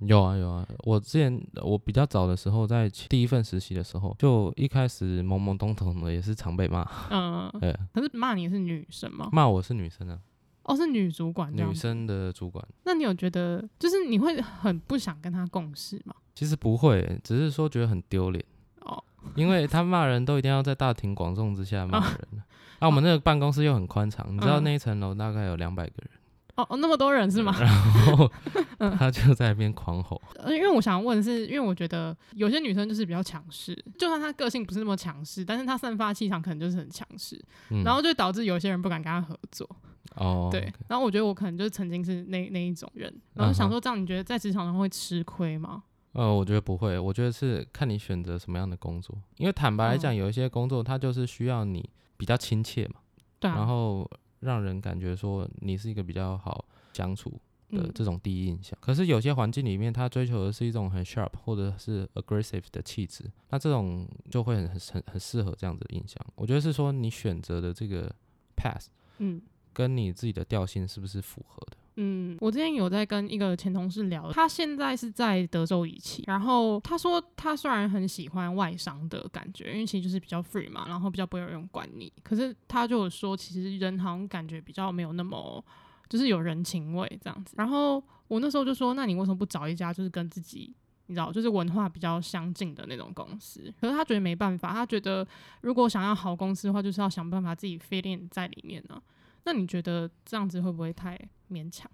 [0.00, 6.88] 有啊有啊，我之前我比较早的时候，在第一份实习的时候，就一开始懵懵懂懂的，也是常被骂。
[7.10, 7.76] 嗯， 对。
[7.92, 9.28] 可是骂你是女生吗？
[9.32, 10.18] 骂我是女生啊。
[10.62, 11.52] 哦，是女主管。
[11.54, 12.64] 女生的主管。
[12.84, 16.14] 那你有觉得，就是你会很不想跟她共事吗？
[16.34, 18.44] 其实不会，只是说觉得很丢脸。
[18.80, 19.02] 哦。
[19.34, 22.18] 因为他骂人都一定要在大庭广众之下骂人。
[22.32, 22.42] 哦。
[22.78, 26.10] 啊，我们那个办公室又很宽敞，你知道那一层楼大概有两百个人。
[26.56, 27.54] 哦，那么多人是吗？
[27.58, 27.68] 然
[28.16, 28.30] 后
[28.98, 30.20] 他就在那边狂吼。
[30.36, 37.38] 嗯， 因为我想问是，因为我觉得有些女生就是比较强势，就算她个性不是那么强势，但是她散发气场可能就是很强势，
[37.70, 39.68] 嗯，然后就导致有些人不敢跟她合作。
[40.14, 40.72] 哦，对。
[40.88, 45.82] 然后我觉得我可能就是曾经是那那一种人，然后想说这样，你觉得在职场上会吃亏吗？
[46.12, 49.14] 呃，我觉得不会，我觉得是看你选择什么样的工作。
[49.36, 52.94] 因为坦白来讲，有一些工作它就是需要你比较亲切嘛。
[53.38, 53.50] 对。
[53.50, 54.10] 然后。
[54.40, 58.78] 让人感觉说你是一个比较好相处的这种第一印象。
[58.78, 66.20] 嗯、可是有些环境里面，他追求的是一种很 sharp 或者是 aggressive 的气质，那这种就会很很很适合这样子的印象。
[66.34, 68.14] 我觉得是说你选择的这个
[68.56, 68.86] path，
[69.18, 69.40] 嗯，
[69.72, 71.76] 跟你自己的调性是不是符合的？
[71.96, 85.64] 嗯，我之前有在跟一个前同事聊，他现在是在德州仪器，然后他说他虽然很喜欢外商的感觉，因为其实就是比较 free 嘛，然后比较不会有人管你，可是他就有说，其实人好像感觉比较没有那么
[86.08, 87.54] 就是有人情味这样子。
[87.56, 90.74] 然后我那时候就说，那你为什么不找一家就是跟自己
[91.06, 93.72] 你知道就是文化比较相近的那种公司？
[93.80, 95.26] 可是他觉得没办法，他觉得
[95.62, 99.00] 如果想要好公司的话，就是要想办法自己 fit in 在里面呢、
[99.46, 101.18] 那你觉得这样子会不会太
[101.50, 101.90] 勉强？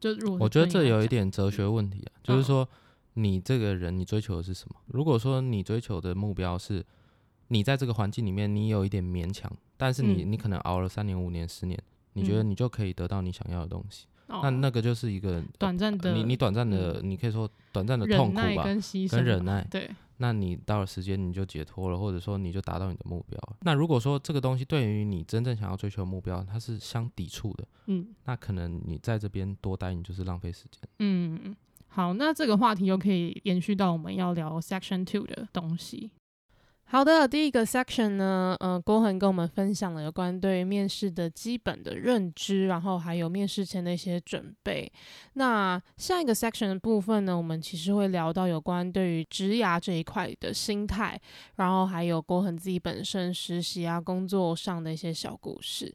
[0.00, 2.68] 就如果我觉得这有一点哲学问题啊，嗯、就是说
[3.14, 4.76] 你这个人你追求的是什么？
[4.86, 6.84] 如果说你追求的目标是
[7.48, 11.78] 你在这个环境里面你有一点勉强，但是你、嗯、你可能熬了三年五年十年，
[12.14, 23.40] 你觉得你就可以得到你想要的东西，嗯、那那个就是一个短暂的，你你短暂的，你可以说短暂的痛苦吧，跟，跟忍耐，对，那你到了时间你就解脱了，或者说你就达到你的目标。
[23.62, 30.80] 那如果说这个东西对于你真正想要追求的目标，它是相抵触的，嗯，那可能你在这边多待，你就是浪费时间。
[30.98, 36.10] 嗯，好，那这个话题又可以延续到我们要聊 Section Two 的东西。
[36.90, 44.90] 好的，第一个 section 呢，呃，郭恒跟我们分享了有关对面试的基本的认知，然后还有面试前的一些准备。
[45.34, 51.20] 那下一个 section 的部分呢，我们其实会聊到有关对于职涯这一块的心态，
[51.56, 55.94] 然后还有郭恒自己本身实习啊、工作上的一些小故事。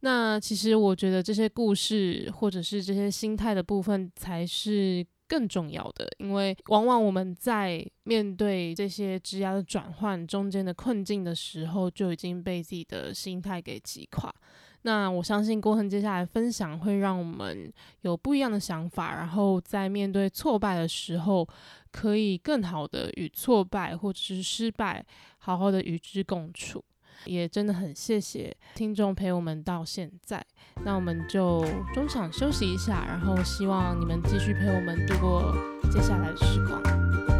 [0.00, 14.34] 那其实我觉得这些故事或者是这些心态的部分才是更重要的，因为往往我们在面对这些职涯的转换中间的困境的时候，就已经被自己的心态给击垮。
[14.82, 21.46] 那我相信郭恒接下来分享会让我们有不一样的想法，然后在面对挫败的时候，
[21.92, 25.04] 可以更好的与挫败或者是失败
[25.38, 26.82] 好好的与之共处。
[27.24, 30.44] 也真的很谢谢听众陪我们到现在，
[30.84, 35.54] 那我们就中场休息一下，然后希望你们继续陪我们度过
[35.90, 37.39] 接下来的时光。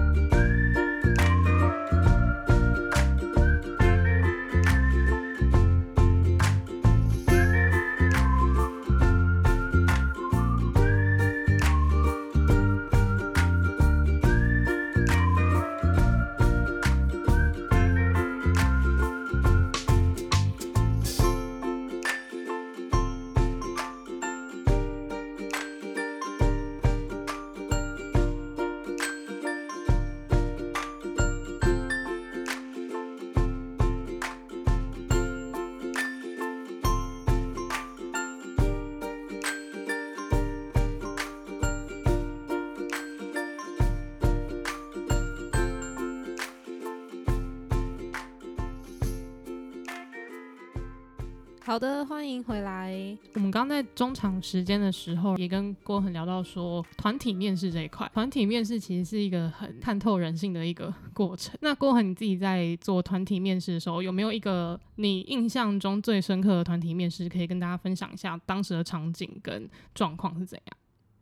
[51.71, 53.17] 好的，欢迎回来。
[53.35, 61.57] 我们刚在中场时间的时候，也跟郭恒聊到说，团体面试这一块，团体面试其实是一个很看透人性的一个过程。
[61.61, 70.77] 那郭恒你自己在做团体面试的时候，有没有一个你印象中最深刻的团体面试，可以跟大家分享一下当时的场景跟状况是怎样？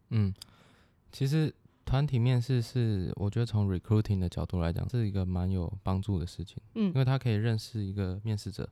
[0.08, 0.32] 嗯，
[1.12, 6.56] 其实团体面试是我觉得从 recruiting 的角度来讲，是一个蛮有帮助的事情。
[6.72, 8.66] 嗯，因为他可以认识一个面试者。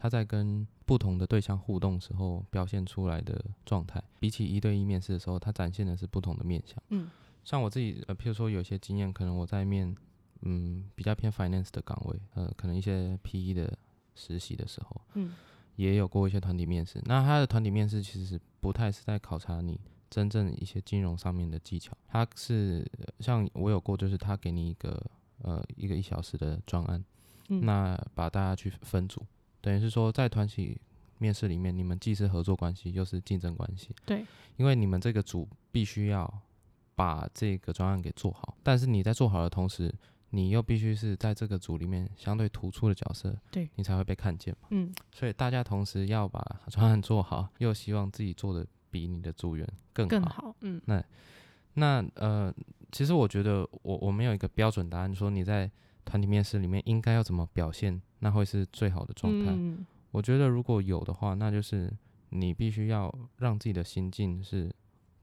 [0.00, 6.80] 他在跟不同的对象互动时候表现出来的状态，比起一对一面试的时候，他展现的是不同的面相。
[6.90, 7.10] 嗯，
[7.42, 9.92] 像我自己，呃，譬如说有些经验，可能我在面，
[10.42, 13.76] 嗯，比较偏 finance 的岗位，呃，可能一些 PE 的
[14.14, 15.34] 实习的时候，嗯，
[15.74, 17.02] 也有过一些团体面试。
[17.04, 25.04] 那他的团体面试其实是不太是在考察你真正一些金融上面的技巧，他是像我有过，就是他给你一个
[25.42, 27.04] 呃一个一小时的专案，
[27.48, 29.20] 嗯，那把大家去分组。
[29.60, 30.80] 等于是说，在团体
[31.18, 33.90] 面试里面，你们既是合作关系，又是竞争关系。
[34.06, 34.24] 对，
[34.56, 36.32] 因为你们这个组必须要
[36.94, 39.92] 把这个专案给做好，但是你在做好的同时，
[40.30, 44.68] 你又必须是在这个组里面相对突出的角色，对，你才会被看见嘛。
[44.70, 46.40] 嗯，所以大家同时要把
[46.70, 50.10] 专案做好，又希望自己做的比你的组员更好。
[50.10, 50.56] 更好。
[50.60, 51.04] 嗯，那
[51.74, 52.54] 那呃，
[52.92, 55.68] 其实我觉得我我没有一个标准答案，说你在。
[56.08, 59.52] 团体面试里面应该要怎么表现，那会是最好的状态。
[59.52, 59.84] 嗯。
[60.10, 61.92] 我觉得如果有的话，那就是
[62.30, 64.74] 你必须要让自己的心境是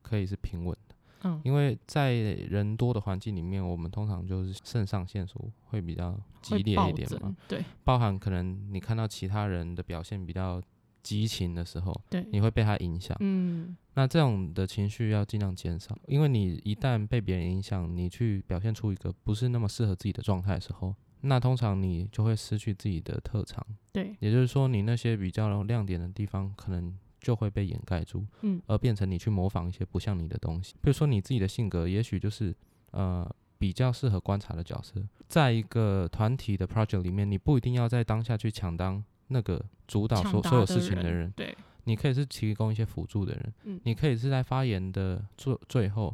[0.04, 0.95] 可以是平稳的。
[1.24, 7.36] 嗯，因为在人多的环境里面，我们通常就是肾上腺素会比较激烈一点嘛。
[7.48, 10.62] 对，包含可能你看到其他人的表现比较
[11.05, 13.15] 激情的时候，对，你会被他影响。
[13.19, 13.77] 嗯。
[13.93, 23.65] 那这种的情绪要尽量减少，因为你一旦被别人影响，你去表现出一个不是那么适合自己的状态的时候，那通常你就会失去自己的特长。
[23.93, 30.73] 对，也就是说，你那些比较亮点的地方，可能就会被掩盖住，嗯，而变成你去模仿一些不像你的东西。
[30.81, 32.53] 比如说你自己的性格，也许就是
[32.91, 41.55] 呃比较适合观察的角色，在一个团体的 project 里面，你不一定要在当下去抢当那个主导所所有事情的人，对。
[41.88, 46.11] 你可以是提供一些辅助的人，嗯，你可以是在发言的最最后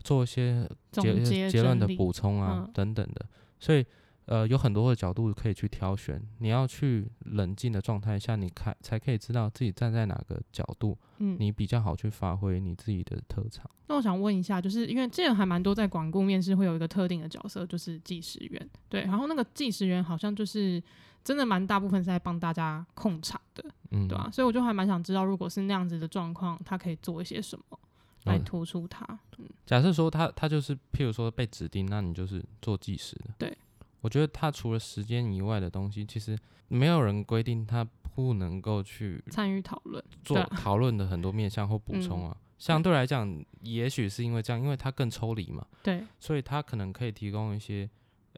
[0.00, 3.24] 做一些结结论的补充啊，嗯，等等的，
[3.58, 3.82] 所以
[4.26, 6.22] 呃有很多的角度可以去挑选。
[6.40, 13.64] 你要去冷静的状态下，你看才可以知道自己站在哪个角度，嗯，你比较好去发挥你自己的特长。
[13.86, 20.82] 那我想问一下，就是因为这个还蛮多在管顾面试会有一个特定的角色，就是计时员，对，然后那个计时员好像就是。
[21.24, 24.30] 真的蛮大部分是在帮大家控场的，嗯，对吧、啊？
[24.30, 27.78] 所以我就还蛮想知道，如果是那样子的状况，他可以做一些什么
[28.24, 29.04] 来突出他。
[29.38, 33.34] 嗯，假设说他他就是，譬如说被指定，那你就是做计时的。
[33.38, 33.56] 对，
[34.02, 37.82] 我觉得他除了时间以外的东西，其实没有人规定他
[38.14, 42.36] 不能够去参与讨论，做讨论的很多面向或补充啊。
[42.58, 47.88] 相对来讲，也许是因为这样，因为他更抽离嘛，对，所以他可能可以提供一些，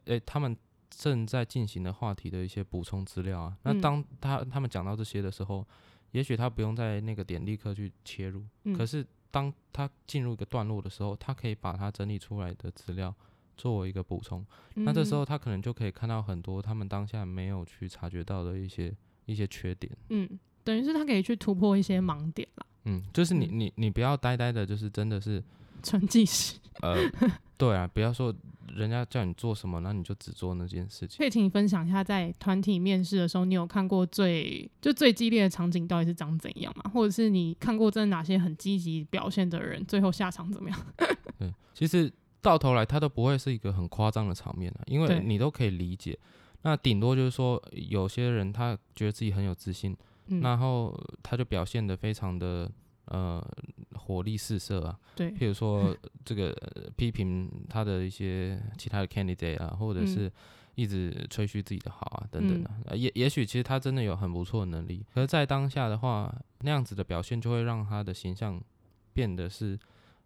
[0.05, 0.57] 诶、欸，他们
[0.89, 3.57] 正在进行的话题的一些补充资料啊。
[3.63, 5.65] 那当他他们讲到这些的时候，
[6.11, 8.43] 也许他不用在那个点立刻去切入，
[8.75, 13.13] 可是当他进入一个段落的时候，他可以把他整理出来的资料
[13.55, 19.91] 作为一个补充，那这时候他可能就可以看到很多他们当下没有去察觉到的一些一些缺点。
[20.09, 22.65] 嗯，等于是他可以去突破一些盲点啦。
[22.85, 25.43] 嗯，就是你你你不要呆呆的，就是真的是
[25.83, 26.57] 纯计时。
[26.81, 26.95] 呃，
[27.57, 28.33] 对啊，不要说
[28.75, 31.17] 人家叫你做什么，那你就只做那件事情。
[31.17, 36.91] 可以请你分享一下，在团体面试的时候，你有看过最就最激烈的场景到底是长怎样吗？
[36.93, 40.79] 或者是你看过真的哪些很积极表现的人，最后下场怎么样？
[41.39, 46.17] 对，其实到头来他都不会是一个很夸张的场面啊，因为你都可以理解。
[46.61, 49.95] 那顶多就是说，有些人他觉得自己很有自信。
[50.29, 50.93] 嗯、然后
[51.23, 52.69] 他就表现的非常的
[53.07, 53.45] 呃
[53.95, 56.55] 火力四射啊，对，譬如说这个
[56.95, 60.31] 批评他的一些其他的 candidate 啊，或者是
[60.75, 68.61] 一直吹嘘自己的好啊等等的，嗯、也也许其实他真的有很不错的能力，可是在当下的话，那样子的表现就会让他的形象
[69.13, 69.77] 变得是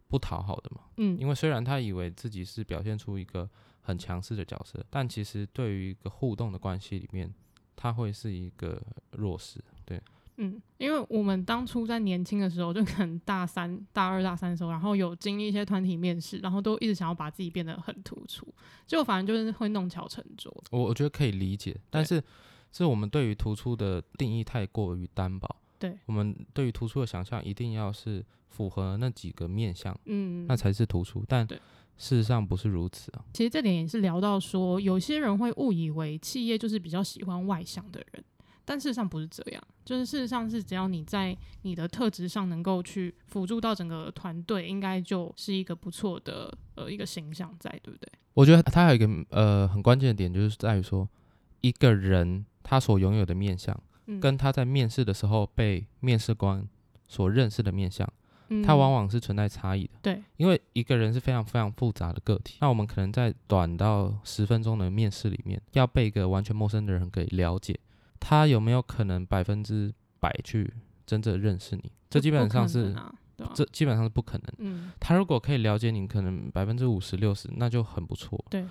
[0.08, 3.50] 不讨好的嘛，嗯，因为虽然他以为自己是表现出一个
[3.82, 7.34] 很强势的角色，但其实对于一个互动的关系里面，
[7.76, 8.82] 他会是一个
[9.14, 9.64] 弱势。
[9.86, 10.00] 对，
[10.44, 18.48] 嗯，因为我们当初在年轻的时候，就可能大三、大二、大三的时候，然后有经历一些团体面试，然后都一直想要把自己变得很突出，
[18.88, 20.52] 结果反正就是会弄巧成拙。
[20.72, 22.22] 我我觉得可以理解，但是
[22.72, 25.56] 是我们对于突出的定义太过于单薄。
[25.78, 31.24] 对，我们对于突出的想象一定要是符合那几个面向，嗯，那才是突出。
[31.28, 33.26] 但事实上不是如此啊。
[33.34, 38.24] 其实这点也是聊到说，有些人会误以为企业就是比较喜欢外向的人。
[38.72, 48.10] 但事实上不是这样，就是事实上是只要你在你的特质上能够去辅助到整个团队，应该就是一个不错的呃一个形象在，对不对？
[48.34, 51.06] 我觉得他还有一个呃很关键的点，就是在于说
[51.60, 56.66] 一个人他所拥有的面相，嗯、跟他在面试的时候被面试官
[57.10, 58.10] 所认识的面向，
[58.48, 60.00] 嗯、他往往是存在差异的。
[60.02, 67.78] 对，因为一个人是非常非常复杂的个体，那我们可能在短到十分钟的面试里面，要被一个完全陌生的人给了解。
[68.22, 70.72] 他有没有可能百分之百去
[71.08, 71.92] 真正认识你？
[72.08, 74.48] 这基本上是，啊啊、这基本上是不可能。
[74.60, 78.42] 嗯，他如果可以了解你，可能百分之五十六十，那就很不错。
[78.50, 78.64] 对，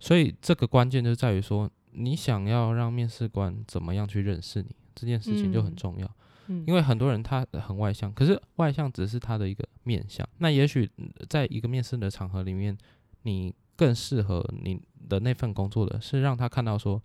[0.00, 6.16] 所以这个关键就在于说，你想要让面试官怎么样去认识你，这件事情就很重要。
[6.48, 10.28] 嗯，因为很多人他很外向，可是外向只是他的一个面相。
[10.38, 10.90] 那也许
[11.28, 12.76] 在一个面试的场合里面，
[13.22, 17.00] 你更适合你的那份工作的是让他看到说。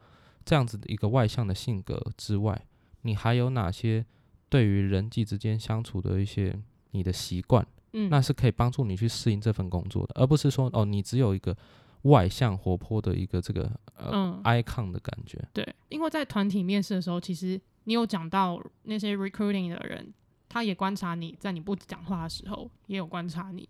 [0.45, 2.59] 这样子的一个外向的性格之外，
[3.01, 4.05] 你还有哪些
[4.49, 6.57] 对于人际之间相处的一些
[6.91, 7.65] 你的习惯？
[7.93, 11.55] 嗯，那是可以帮助你去适应这份工作的，而不是说哦，你只有一个
[12.03, 15.37] 外向活泼的一个这个呃、嗯、icon 的感觉。
[15.53, 20.13] 对，因为在团体面试的时候，其实你有讲到那些 recruiting 的人，
[20.47, 23.67] 他也观察你在你不讲话的时候，也有观察你。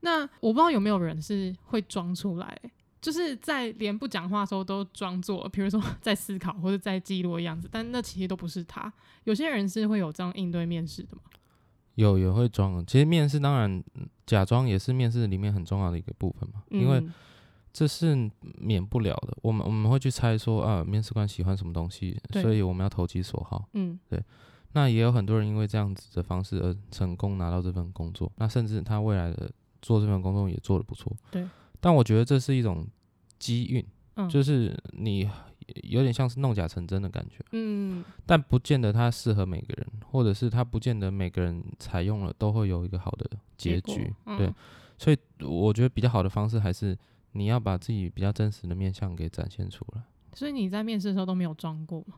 [0.00, 2.60] 那我不知道有没有人是会装出来。
[3.04, 8.90] 就是在连不讲话的时候都装作，比如说 在思考或者在记录的样子，但那其实都不是他。
[9.24, 11.22] 有些人是会有这样应对面试的吗？
[11.96, 12.82] 有，也会装。
[12.86, 13.84] 其实面试当然
[14.24, 17.06] 假装也是面试里面很重要的一个部分嘛，因为
[17.74, 19.36] 这是免不了的。
[19.42, 23.68] 我们我们会去猜说啊，面试官喜欢什么东西，所以我们要投其所好。
[23.74, 24.18] 嗯，对。
[24.72, 29.52] 那也有很多人因为这样子的方式而成功拿到这份工作，那甚至他未来的
[29.82, 31.14] 做这份工作也做得不错。
[31.30, 31.46] 对。
[31.84, 32.86] 但我觉得这是一种
[33.38, 35.28] 机运，嗯、就是你
[35.82, 44.50] 有点像是弄假成真的感觉，嗯，但不见得它适合每个人，或者是它不见得每个人采用了都会有一个好的结局，嗯、对，
[44.96, 46.96] 所以我觉得比较好的方式还是
[47.32, 50.02] 你要把自己比较真实的面相给展现出来。
[50.32, 52.16] 所以你在面试的时候都没有装过吗？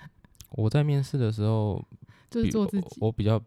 [0.56, 1.84] 我在面试的时候
[2.30, 3.38] 就是做自己，我，我比较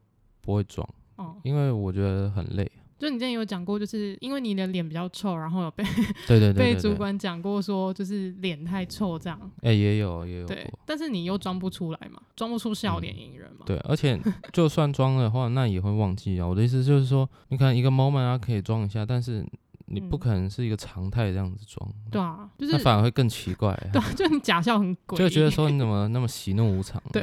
[0.41, 2.71] 不会装，哦、因为我觉得很累。
[2.97, 5.83] 就你之前有讲过，就是因为你的脸比较臭，然后有被
[6.27, 9.39] 对对 被主管讲过说就是脸太臭这样。
[9.57, 10.47] 哎、欸，也有也有。
[10.47, 13.65] 对，但是你又装不出来嘛，装不出笑脸迎人嘛、嗯。
[13.65, 14.19] 对，而且
[14.53, 16.47] 就算装的话，那也会忘记啊。
[16.47, 19.45] 我的意思就是说，你可能一个 moment 啊可以装一下，但是
[19.87, 22.11] 你不可能是一个常态这样子装、嗯。
[22.11, 23.89] 对啊，就是反而会更奇怪、啊。
[23.91, 27.01] 对、啊，就你假笑很诡异，就觉得说你怎么 那么喜怒无常。
[27.11, 27.21] 对，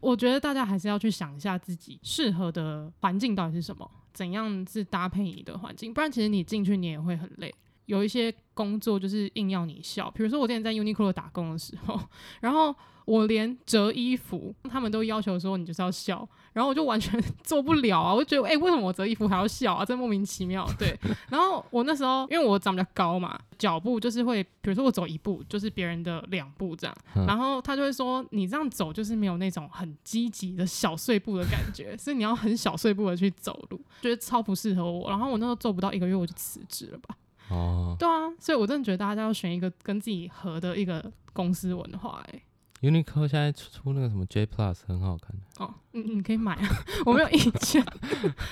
[0.00, 3.90] 我觉得大家还是要去想一下自己适合的环境到底是什么。
[4.16, 5.92] 怎样是搭配你的环境？
[5.92, 7.54] 不然其实你进去你也会很累。
[7.86, 12.00] 有一些工作就是硬要你笑，比如说我之前在 Uniqlo 打工的时候，
[12.40, 12.74] 然后
[13.04, 19.84] 我连折衣服，他们都要求说你就是要笑，然后我就完全 做不了啊，我就觉得哎、欸，为什么我折衣服还要笑啊？
[19.84, 20.68] 真莫名其妙。
[20.76, 35.08] 对，然后我那时候因为我长比较高嘛，脚步就是会，比如说我走一步就是别人的两步这样，然后他就会说你这样走就是没有那种很积极的小碎步的感觉，所以你要很小碎步的去走路，觉得超不适合我。
[35.08, 37.14] 然后我那时候做不到一个月我就辞职了吧。
[37.48, 42.36] 哦，对啊，所以我真的觉得大家要选一个跟自己合的一个公司文化、欸。
[42.36, 42.42] 哎
[42.88, 46.68] ，Uniqlo 现在出那个什么 J Plus 很好看哦，你你可以买啊，
[47.06, 47.84] 我没有意见，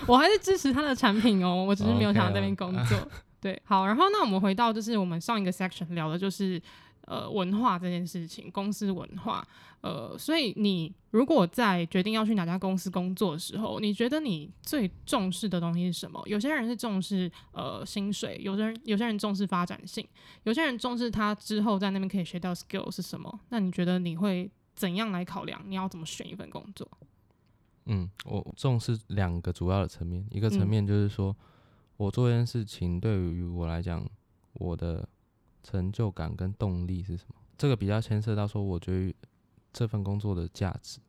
[0.06, 2.98] 我还是支持他的产品哦，我只是没有想在那边工作。
[2.98, 3.08] Okay,
[3.40, 6.60] 对，好，然后那我们回到就是我们上一个 section 聊的就是。
[7.06, 9.46] 呃，文化这件事情，公司文化，
[9.82, 16.22] 呃，所以你如果在决定要去哪家公司工作的时候，你觉得你最重视的东西是什么？
[16.24, 20.06] 有些人是重视呃薪水，有些人有些人重视发展性，
[20.44, 23.40] 有些人重视他之后在那边可以学到 skill 是什么？
[23.50, 25.62] 那你觉得你会怎样来考量？
[25.66, 26.88] 你要怎么选一份工作？
[27.84, 31.44] 嗯，我重视两个主要的层面，一个层面就是说、嗯、
[31.98, 34.02] 我做这件事情对于我来讲，
[34.54, 35.06] 我的。
[35.64, 37.34] 成就感跟动力是什么？
[37.56, 39.14] 这个比较牵涉到说，我觉得
[39.72, 41.00] 这份工作的价值，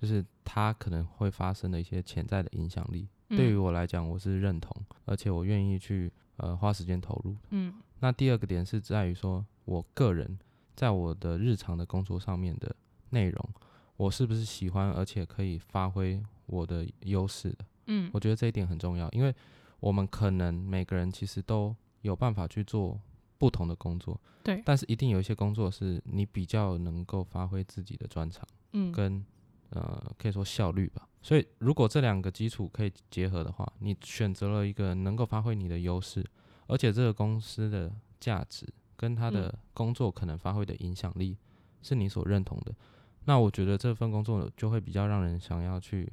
[0.00, 3.08] 就是它可能会发生的一些潜在的影响力。
[3.28, 4.74] 嗯、对于我来讲，我是认同，
[5.04, 7.36] 而且我愿意去呃花时间投入。
[7.50, 7.74] 嗯。
[8.00, 10.38] 那第二个点是在于说，我个人
[10.74, 12.74] 在我的日常的工作上面的
[13.10, 13.48] 内容，
[13.96, 17.64] 我是不是喜欢，而且可以发挥我的优势的？
[17.86, 18.10] 嗯。
[18.12, 19.34] 我觉得这一点很重要，因为
[19.80, 22.98] 我们可能每个人其实都有办法去做。
[23.38, 29.24] 不同的工作，对，但是一定有一些工作是你比较能够发挥自己的专长，嗯，跟
[29.70, 31.08] 呃可以说效率吧。
[31.22, 36.24] 所以如果这两个基础可以结合的话，你选择了一个能够发挥你的优势，
[36.66, 38.66] 而且这个公司的价值
[38.96, 41.36] 跟他的工作可能发挥的影响力
[41.82, 42.76] 是你所认同的，嗯，
[43.24, 46.10] 那我觉得这份工作就会比较让人想要去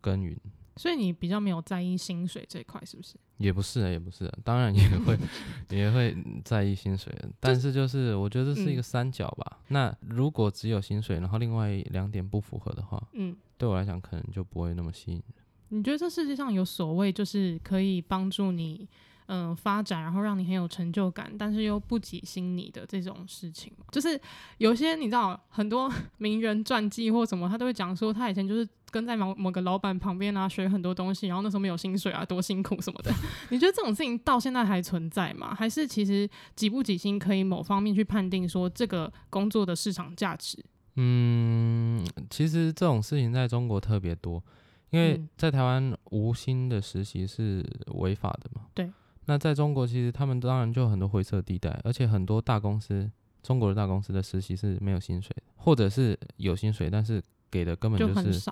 [0.00, 0.36] 耕耘。
[0.76, 3.14] 所以你比较没有在意薪水这一块，是不是？
[3.38, 5.18] 也不是啊，也不是啊，当然也会
[5.70, 9.58] 也会在意薪水，但是就是我觉得这是一个三角吧。
[9.60, 9.64] 嗯。
[9.68, 15.24] 那如果只有薪水，然后另外两点不符合的话，嗯，对我来讲可能就不会那么吸引人。
[15.68, 18.88] 你觉得这世界上有所谓就是可以帮助你？
[19.26, 24.20] 嗯，发展然后让你很有成就感，但是又不给薪你的这种事情，就是
[24.58, 33.12] 有些你知道很多 名人传记或什么，他都会讲说他以前就是跟在某某个老板旁边啊，学很多东西，然后那时候没有薪水啊，多辛苦什么的。
[33.50, 35.52] 你觉得这种事情到现在还存在吗？
[35.54, 40.64] 还是其实给不给薪可以某方面去判定说这个工作的市场价值？
[40.94, 44.42] 嗯，其实这种事情在中国特别多，
[44.90, 48.62] 因为在台湾无薪的实习是违法的嘛。
[48.72, 48.88] 对。
[49.26, 53.10] 那在中国，其实他们当然就有很多灰色地带，而且很多大公司，
[53.42, 57.20] 中国的大公司的实习是没有薪水的，或者是有薪水，但是
[57.50, 58.50] 给的根本就是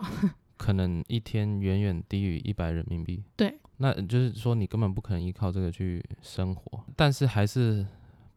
[0.57, 3.23] 可能一天远远低于一百人民币。
[3.37, 7.87] 对，那就是说你根本不可能依靠这个去生活，但是还是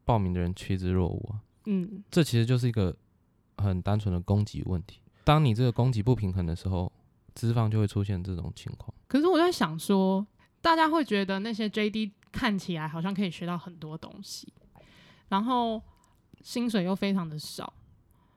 [0.04, 1.40] 报名的人趋之若鹜啊。
[1.66, 2.94] 嗯，这其实就是一个
[3.56, 5.00] 很单纯的供给问题。
[5.24, 6.92] 当你这个供给不平衡的时候，
[7.34, 8.94] 资方就会出现这种情况。
[9.08, 10.26] 可是我在想说，
[10.60, 12.12] 大家会觉得那些 JD。
[12.32, 14.52] 看起来好像可以学到很多东西，
[15.28, 15.82] 然后
[16.42, 17.72] 薪水又非常的少，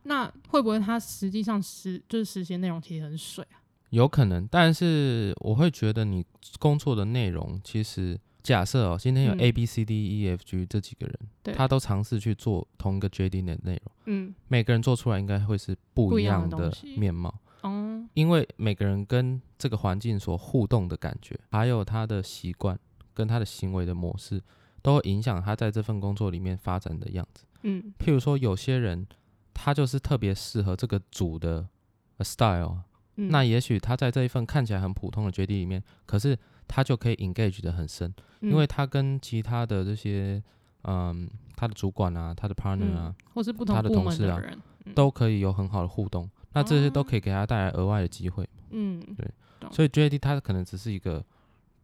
[0.03, 3.61] 那会不会他实际上实就是实习内容其实很水啊？
[3.91, 6.25] 有可能，但是我会觉得你
[6.59, 17.33] 工作的内容其实假设哦，今天有 A B C D E F G 这几个人，嗯、他都尝试去做同一个 JD 的内容，嗯，每个人做出来应该会是不一样的面貌，
[17.63, 22.79] 嗯，因为每个人跟这个环境所互动的感觉，还有他的习惯。
[23.13, 24.41] 跟他的行为的模式，
[24.81, 27.45] 都会影响他在这份工作里面发展的样子。
[27.63, 29.05] 嗯，譬如说，有些人
[29.53, 31.67] 他就是特别适合这个组的
[32.21, 32.79] style，
[33.17, 36.37] 嗯，那也许他在这一份看起来很普通的决定里面，可是
[36.67, 40.41] 他就可以 engage 得很深，嗯，因为他跟其他的这些，
[40.85, 44.41] 嗯，他的主管啊，他的 partner 啊，嗯，或是不同的他的同事啊，
[44.85, 46.27] 嗯，都可以有很好的互动。
[46.53, 48.49] 那这些都可以给他带来额外的机会。
[48.71, 49.31] 嗯，对，
[49.71, 51.23] 所以 JD 他可能只是一个。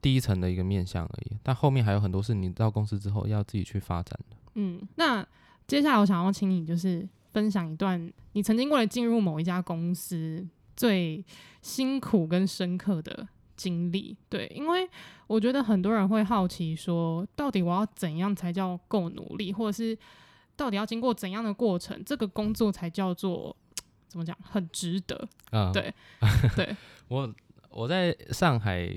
[0.02, 4.36] 第一层的一个面向而已，但后面还有很多是你到公司之后要自己去发展的。
[4.54, 5.26] 嗯，那
[5.66, 11.24] 接下来我想要请你就是分享一段你曾经为了进入某一家公司最
[11.62, 14.16] 辛苦跟深刻的经历。
[14.30, 14.88] 对，因为
[15.26, 19.98] 我觉得很多人会好奇说，到底我要怎样才叫够努力，或者是
[20.56, 23.56] 到底要经过怎样的过程，这个工作才叫做
[24.08, 25.28] 怎么讲很值得？
[25.50, 25.94] 啊，对，
[26.56, 26.76] 对
[27.08, 27.34] 我。
[27.70, 28.90] 我在上海、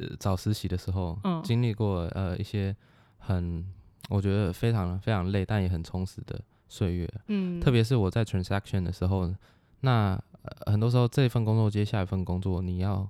[0.00, 2.74] 呃、找实习的时候，嗯、经历过呃一些
[3.18, 3.64] 很
[4.08, 7.08] 我觉得非常非常累，但也很充实的岁月。
[7.28, 9.32] 嗯，特别是我在 transaction 的时候，
[9.80, 13.08] 那、呃、很多时候这份工作接下一份工作，你要、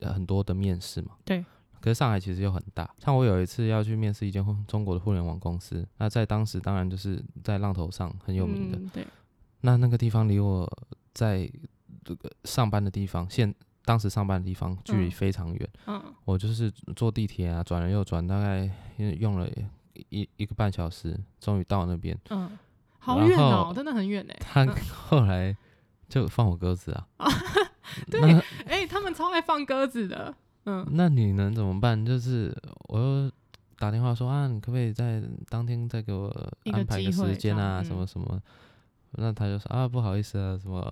[0.00, 1.12] 呃、很多的面试嘛。
[1.24, 1.44] 对。
[1.80, 8.78] 可是上海其实又很大，像我有一次要去面试一间中国的互联网公司，那在当时当然就是在浪头上很有名的。
[8.78, 9.06] 嗯、对。
[9.62, 10.70] 那那个地方离我
[11.12, 11.50] 在
[12.04, 13.52] 这个上班的地方，现
[13.84, 15.70] 当时上班的地方距离非常远。
[16.24, 19.48] 我就是坐地铁啊，转了又转，大概用了
[20.08, 22.18] 一一个半小时，终于到那边。
[22.30, 22.50] 嗯。
[23.04, 24.36] 好远哦，真的很远哎。
[24.40, 24.64] 他
[25.08, 25.56] 后来
[26.08, 27.06] 就放我鸽子啊。
[27.16, 27.28] 啊
[28.08, 28.20] 对，
[28.64, 30.32] 哎、欸，他们超爱放鸽子的。
[30.66, 32.06] 嗯，那你能怎么办？
[32.06, 32.56] 就是
[32.88, 33.32] 我又
[33.76, 36.28] 打电话说啊，你可不可以在当天再给我
[36.66, 38.40] 安排个时间啊，嗯、什么什么？
[39.14, 40.82] 那他就说啊，不好意思啊，什么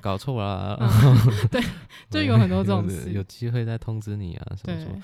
[0.00, 1.48] 搞错了、啊嗯。
[1.50, 1.60] 对，
[2.10, 3.12] 就有很多这种事。
[3.12, 5.02] 有机会再通知你啊，什么什么？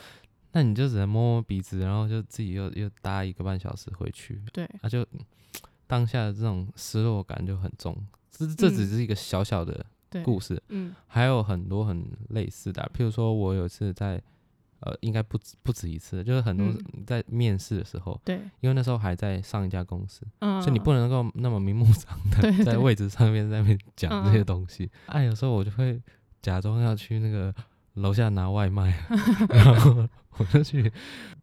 [0.53, 4.43] 那你就只能摸摸鼻子，然后就自己又又搭一个半小时回去。
[4.53, 5.07] 对，那、啊、就
[5.87, 7.97] 当下的这种失落感就很重。
[8.31, 9.87] 这这只是一个小小的。
[10.23, 14.21] 故事，嗯，还有很多很类似的，譬如说，我有一次在，
[14.83, 16.67] 呃，应该不止不止一次，就是很多
[17.07, 26.01] 在面试的时候，对，因为那时候还在上一家公司，嗯，所以你不能够那么明目张胆在位置上面在那边讲这些东西，哎，有时候我就会
[26.41, 27.55] 假装要去那个
[27.95, 28.95] 楼下拿外卖，
[29.51, 30.09] 然后
[30.39, 30.93] 我就去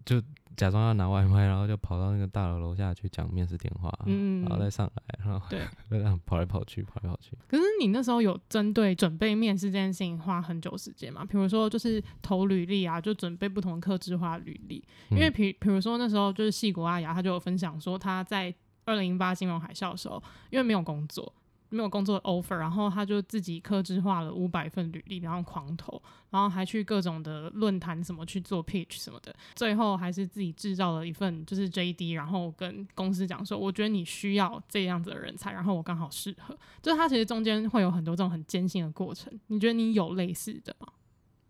[0.05, 0.21] 就。
[0.59, 7.31] 假装要拿外卖，然后就跑到那个大楼楼下去讲面试电话，嗯，然后再上来，然后对，就这样跑来跑去，跑来跑去。
[7.47, 11.23] 可是你那时候有针对准备面试这件事情花很久时间吗？
[11.23, 18.53] 比如说就是投履历啊，就准备不同的客制化履历，因为比比如说那时候就是矽谷阿雅，他就有分享说他在
[18.83, 21.33] 二零零八金融海啸的时候，因为没有工作。
[21.69, 26.01] 没有工作 offer，然后他就自己克制化了五百份履历，然后狂投，
[26.31, 36.57] 然后还去各种的论坛什么去做 pitch 什么的，最后还是自己制造了一份就是 JD，然后跟公司讲说，我觉得你需要这样子的人才，然后我刚好适合。
[36.81, 40.87] 就是他其实中间会有很多这种很艰辛的过程，你觉得你有类似的吗？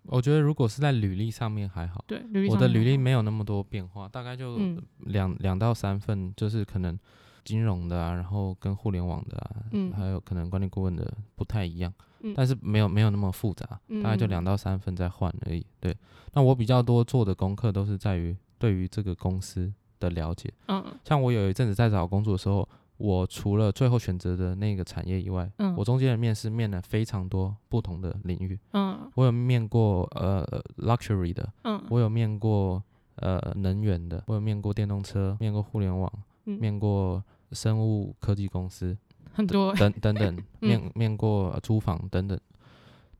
[0.04, 4.58] 我觉得如果是在履历上面还好，对，履历上我的履历没有那么多变化，大概就
[5.00, 7.00] 两两、嗯、到三份，就是可能。
[7.46, 15.66] 金融的啊，然后跟互联网的啊，嗯，还有可能管理顾问的不太一样，嗯，但是没有没有那么复杂，嗯，大概就两到三份在换而已。
[15.80, 15.96] 对，
[16.34, 20.54] 那我比较多做的功课都是在于对于这个公司的了解。
[20.68, 22.68] 嗯，像我有一阵子在找工作的时候，
[22.98, 28.60] 我除了最后选择的那个产业以外，嗯，我中间的面试面了非常多不同的领域。
[28.74, 30.46] 嗯，我有面过呃
[30.78, 32.84] luxury 的，嗯，我有面过
[33.16, 36.24] 呃能源的，我有面过电动车，面过互联网，嗯，
[36.58, 37.24] 面过。
[37.52, 38.96] 生物科技公司
[39.34, 42.40] 很多等等等 面面过租房等等，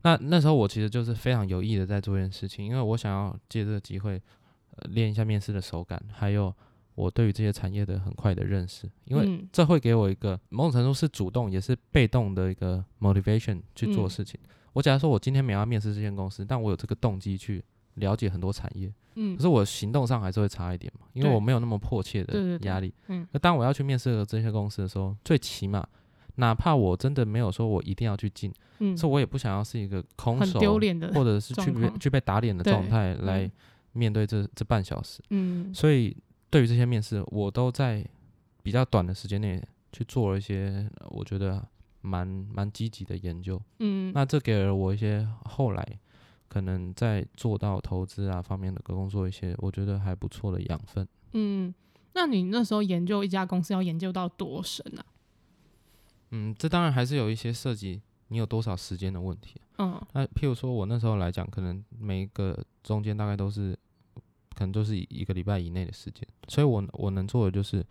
[0.02, 4.22] 那那时候我其实就是非常有意的在做一件事情，因为我想要借这个机会
[4.90, 6.54] 练一下面试的手感，还有
[6.94, 14.38] 我对于这些产业的很快的认识，因为这会给我一个某种程度是主动也是被动的一个 motivation 去做事情。
[14.74, 17.64] 我假如说我今天没有要面试这间公司，但我有这个动机去
[18.00, 18.92] 了解很多产业。
[19.16, 22.94] 嗯，可是我行动上还是会差一点嘛，因为我没有那么迫切的压力。
[23.08, 25.86] 嗯，那当我要去面试这些公司的时候，最起码，
[26.36, 33.50] 哪怕我真的没有说我一定要去进，嗯，所以我也不想要是一个空手，丢脸的，或者是去被去被打脸的状态来
[33.92, 35.20] 面对这这半小时。
[35.30, 36.16] 嗯，所以
[36.48, 38.06] 对于这些面试，我都在
[38.62, 39.60] 比较短的时间内
[39.92, 41.66] 去做了一些我觉得
[42.00, 43.60] 蛮蛮积极的研究。
[43.80, 45.98] 嗯，那这给了我一些后来。
[46.50, 51.06] 可能在做到投资啊方面的工作一些，我觉得还不错的养分。
[51.32, 51.72] 嗯，
[52.14, 55.06] 那你那时候研究一家公司要研究到多深啊？
[56.32, 59.60] 嗯，这当然还是有一些涉及你有多少时间的问题。
[59.78, 63.78] 嗯，那譬如说我那时候来讲，可能每一个中间大概都是，
[64.56, 66.26] 可能都是一个礼拜以内的时间。
[66.48, 67.86] 所以我我能做的就是，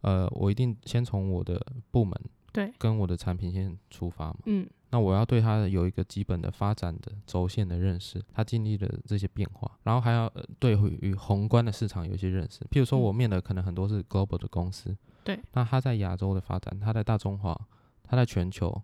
[0.00, 2.18] 呃，我一定先从我的部门
[2.54, 4.38] 对跟我的产品先出发嘛。
[4.46, 4.66] 嗯。
[4.90, 12.60] 那我要对它有一个基本的发展的轴线的认识，它经历了这些变化，然后还要对于宏观的市场有一些认识。
[12.70, 17.58] 譬如说，我面的可能很多是 global 的公司，对，那它在亚洲的发展，它在大中华，
[18.04, 18.82] 它在全球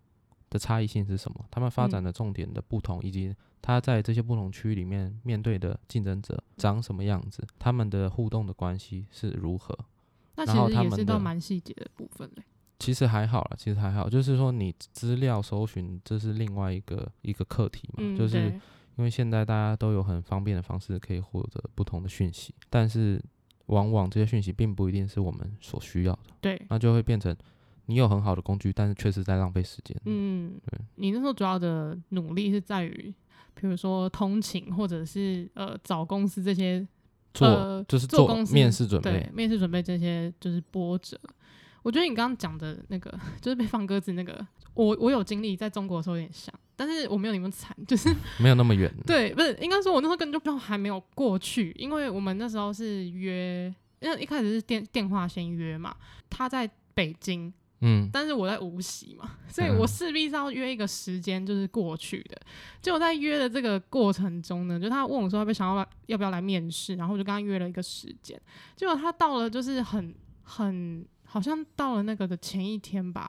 [0.50, 1.44] 的差异性是什么？
[1.50, 9.74] 他们发展的重点的不同，以及他在这些不同区域里面面对的竞争者长什么样子，他们的互动的关系是如何？
[10.36, 12.42] 那其实也是到蛮细节的部分嘞。
[12.78, 18.38] 其实还好了，其实还好，就是说你资料搜寻，这是另外一个一个课题嘛，嗯，就是
[18.96, 23.22] 因为现在大家都有很方便的方式可以获得不同的讯息，但是
[23.66, 27.34] 往往这些讯息并不一定是我们所需要的，对，那就会变成
[27.86, 29.96] 你有很好的工具，但是确实在浪费时间。
[30.04, 33.14] 嗯，对，你那时候主要的努力是在于，
[33.54, 36.86] 比如说通勤或者是呃找公司这些
[37.32, 41.18] 做、呃、就是做面试准备，对，面试准备这些就是波折。
[41.84, 43.12] 我觉得你刚刚讲的那个，
[43.42, 48.08] 就是被放鸽子那个，我我有经历，在中国的时候有点像，但是我没有你们惨，就是
[48.40, 48.90] 没有那么远。
[49.06, 53.66] 对，不是应该说，我那时候根本就还没有过去，因为我们那时候是约，
[54.00, 55.94] 因为一开始是电电话先约嘛，
[56.30, 62.40] 他在北京，嗯，但是我在无锡嘛，所以我势必是要约一个时间，就是过去的。
[62.80, 68.40] 结果在约的这个过程中呢，就他问我说要不要想要要不要来面试，然后我就跟他约了一个时间，
[68.74, 71.06] 结果他到了就是很很。
[71.34, 73.28] 好像到了那个的前一天吧，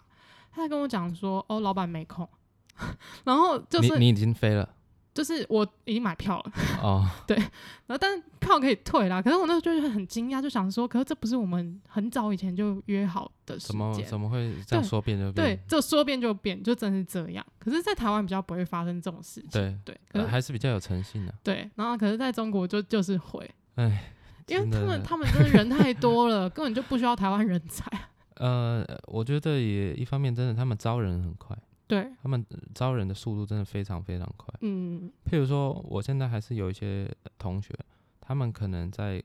[0.51, 2.29] 他还跟我讲说：“哦，老板没空。
[3.25, 4.69] ”然后就是你，你已经飞了，
[5.11, 6.51] 就是我已经买票了。
[6.83, 9.23] 哦， 对，然后但是票可以退啦。
[9.23, 13.69] 可是我那时候就是很惊讶，就想说：“可是这不是我们很早以前就约好的时间？
[13.69, 15.33] 怎么怎么会这样说变就变？
[15.33, 17.43] 对，就说变就变，就真是这样。
[17.57, 19.49] 可是，在台湾比较不会发生这种事情。
[19.49, 21.33] 对对，可是还是比较有诚信的。
[21.41, 23.49] 对，然后可是在中国就就是会。
[23.73, 24.11] 哎。
[24.47, 27.85] 因为他们他们真的人太多了， 根本就不需要台湾人才。
[28.35, 34.53] 呃，我觉得也一方面真的，他们招人很快，对，他们招人的速度真的非常非常快。
[34.61, 37.73] 嗯，譬如说，我现在还是有一些同学，
[38.19, 39.23] 他们可能在，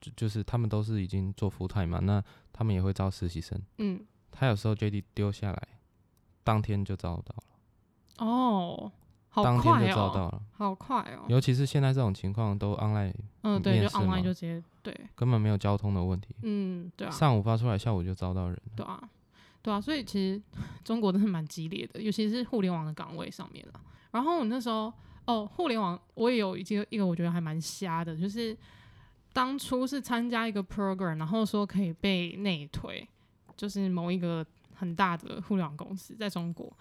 [0.00, 2.22] 就就是他们都是已经做 full time 嘛，那
[2.52, 3.60] 他们也会招实习生。
[3.78, 4.00] 嗯，
[4.32, 5.68] 他有时候 JD 丢下来，
[6.42, 8.26] 当天就招到了。
[8.26, 8.90] 哦。
[9.42, 11.24] 当天就招到了，好快哦！
[11.28, 13.12] 尤其是现在这种情况都 online，
[13.42, 19.00] 嗯，对，就 online 就直接对，根本没有交通的问题，嗯，对啊，上午发出来，下午就招到人，对啊，
[19.62, 20.40] 对啊，所以其实
[20.84, 23.80] 中国真的蛮激烈的，尤其是互联网的岗位上面了。
[24.12, 24.92] 然后我那时候
[25.26, 28.56] 哦，互联网我也有一个一个我觉得还蛮瞎的，就是
[29.32, 33.06] 当初是参加一个 program，然后说可以被内推，
[33.56, 36.72] 就是某一个很大的互联网公司在中国。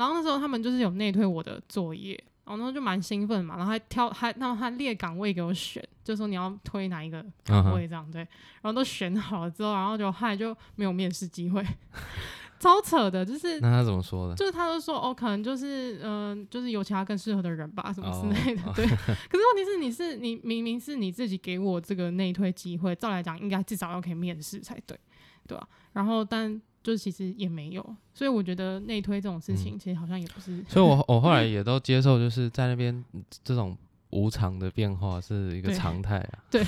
[0.00, 2.14] 然后那时候他们就是有内推我的作业，
[2.46, 8.12] 然后那时候就蛮兴奋嘛，然后还挑还然后还列岗位给我选，就说你要推哪一个岗位这样、uh huh.
[8.12, 8.20] 对，
[8.62, 11.62] 然后都选好了之后，然后就后来就没有面试机会，
[12.58, 14.34] 超扯的，就是那他怎么说的？
[14.36, 18.74] 就是他就说哦，可能就是嗯、呃，就是有其他更适合的人吧，什么之类的，oh.
[18.74, 18.86] 对。
[18.86, 24.98] 可是问题是你是你明明是你自己给我这个内推机会，照来讲应该至少要可以面试才对，
[25.46, 25.92] 对吧、啊？
[25.92, 26.58] 然后但。
[26.82, 30.52] 就是其实也没有，所以我觉得内推这种事情其实好像也不是。
[30.52, 33.04] 嗯、所以我我后来也都接受，就是在那边
[33.44, 33.76] 这种
[34.08, 36.44] 无常的变化是一个常态啊。
[36.50, 36.64] 对，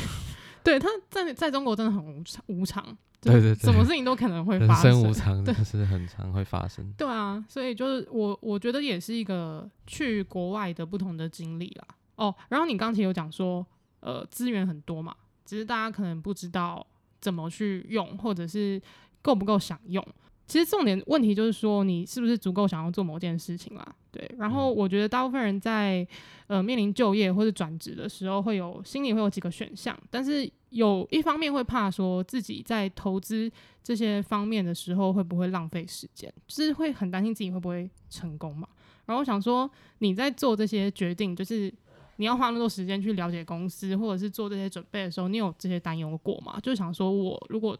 [0.62, 2.84] 对，他在在中国真的很无常，无常。
[3.22, 4.90] 对对对，什么事情都可能会发生。
[4.90, 6.92] 人生无常，但是很常会发生。
[6.98, 11.86] 对啊，所以就是我我觉得也是一个去国外的不同的经历啦。
[12.16, 13.66] 哦，然后你刚才有讲说，
[14.00, 16.86] 呃，资源很多嘛，只是大家可能不知道
[17.18, 18.78] 怎么去用，或者是。
[19.22, 20.04] 够不够想用？
[20.48, 23.94] 其实重点问题就是说，你是不是足够想要做某件事情啦？
[24.10, 24.30] 对。
[24.36, 26.06] 然后我觉得大部分人在
[26.48, 33.50] 呃面临就业或者转职的时候，会有心里会有几个选项，但是有一方面会怕说自己在投资
[33.82, 38.68] 这些方面的时候会不会浪费时间，就是会很担心自己会不会成功嘛。
[39.06, 39.70] 然后我想说，
[40.00, 41.72] 你在做这些决定，就是
[42.16, 46.58] 你要花那么多时间去了解公司，或者是做这些准备的时候，你有这些担忧过吗？
[46.62, 47.78] 就想说我如果。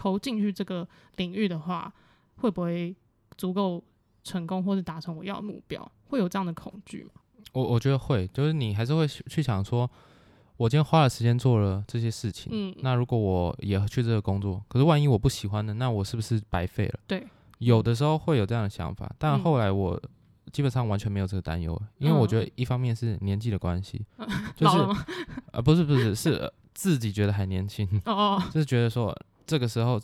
[0.00, 1.92] 投进去这个领域的话，
[2.36, 2.96] 会不会
[3.36, 3.84] 足够
[4.24, 5.92] 成功，或是达成我要的目标？
[6.08, 7.10] 会有这样的恐惧吗？
[7.52, 9.88] 我我觉得会，就是你还是会去想说，
[10.56, 15.74] 我今天花了时间做了这些事情，嗯，那如果我也去这个工作，可是万一我不喜欢呢？
[15.74, 16.98] 那我是不是白费了？
[17.06, 17.26] 对，
[17.58, 20.00] 有的时候会有这样的想法，但后来我
[20.50, 24.26] 基本上完全没有这个担忧，因为我觉得一方面是年纪的关系， 嗯、
[24.56, 25.06] 就是啊？
[25.52, 29.14] 呃，不是不是是、呃、自己觉得还年轻，哦哦， 就是觉得说。
[29.50, 30.00] 这个时候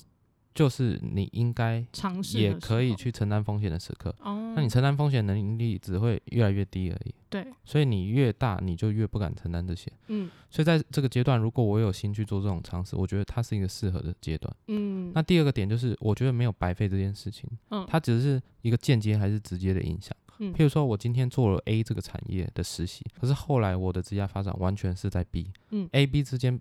[0.53, 4.13] 就是你应该尝试，也可以去承担风险的时刻。
[4.19, 7.15] 哦，那你承担风险能力只会越来越低而已。
[7.31, 9.93] 对，所以你越大，你就越不敢承担这些。
[10.09, 14.53] 嗯，所以在这个阶段，如果我有心去做这种尝试，我觉得它是一个适合的阶段。
[14.67, 17.49] 嗯，那第二个点就是，我觉得没有白费这件事情。
[17.71, 20.17] 嗯，它只是一个间接还是直接的影响。
[20.39, 25.53] 嗯，譬如说我今天做了 A 这个产业的实习，可是后来我的职业发展完全是在 B。
[25.71, 26.59] 嗯，A、B 之间。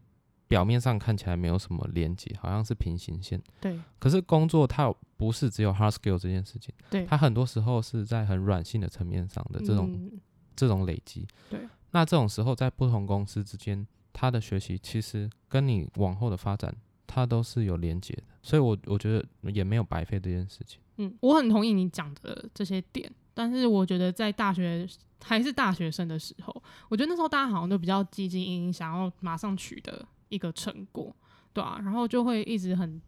[0.47, 3.41] 表面上看起来没有什么连接，好像是平行线。
[3.59, 3.79] 对。
[3.99, 6.73] 可是工作它不是只有 hard skill 这件事情。
[6.89, 7.05] 对。
[7.05, 10.19] 它很多时候是在很软性的层面上的这种、嗯、
[10.55, 11.27] 这种累积。
[11.49, 11.59] 对。
[11.91, 16.75] 那这种时候在不同公司之间，他的学习其实跟你往后的发展，
[17.07, 18.23] 它都是有连接的。
[18.41, 20.79] 所以我我觉得也没有白费这件事情。
[20.97, 24.87] 嗯，我很同意你讲的这些点，但是我觉得在大学
[25.23, 30.03] 还是大学生的时候，我觉得那时候大家好像都比较积极，想要马上取得。
[30.29, 31.15] 一个成果，
[31.53, 32.99] 对啊，然后就会一直很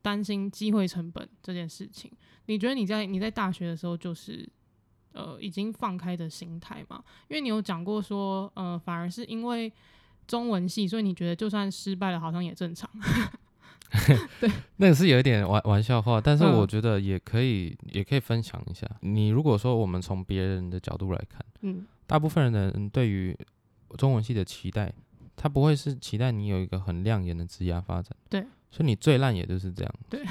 [0.00, 2.10] 担心机会成本这件事情。
[2.46, 4.48] 你觉得你在你在大学的时候就是
[5.12, 7.02] 呃已经放开的心态吗？
[7.26, 9.70] 因为你有讲过说，呃，反而是因为
[10.28, 12.88] 中文系，所以你觉得就算失败了，好像也正常。
[14.40, 18.86] 对， 那个是有一点玩玩笑话，但是我觉得也可以，嗯、也可以分享一下。
[19.00, 23.36] 你如果说我们从别人的角度来看，嗯，大部分人对于
[23.98, 24.92] 中文系的期待，
[25.36, 30.24] 他不会是期待你有一个很亮眼的职业发展，对，所以你最烂也就是这样，对，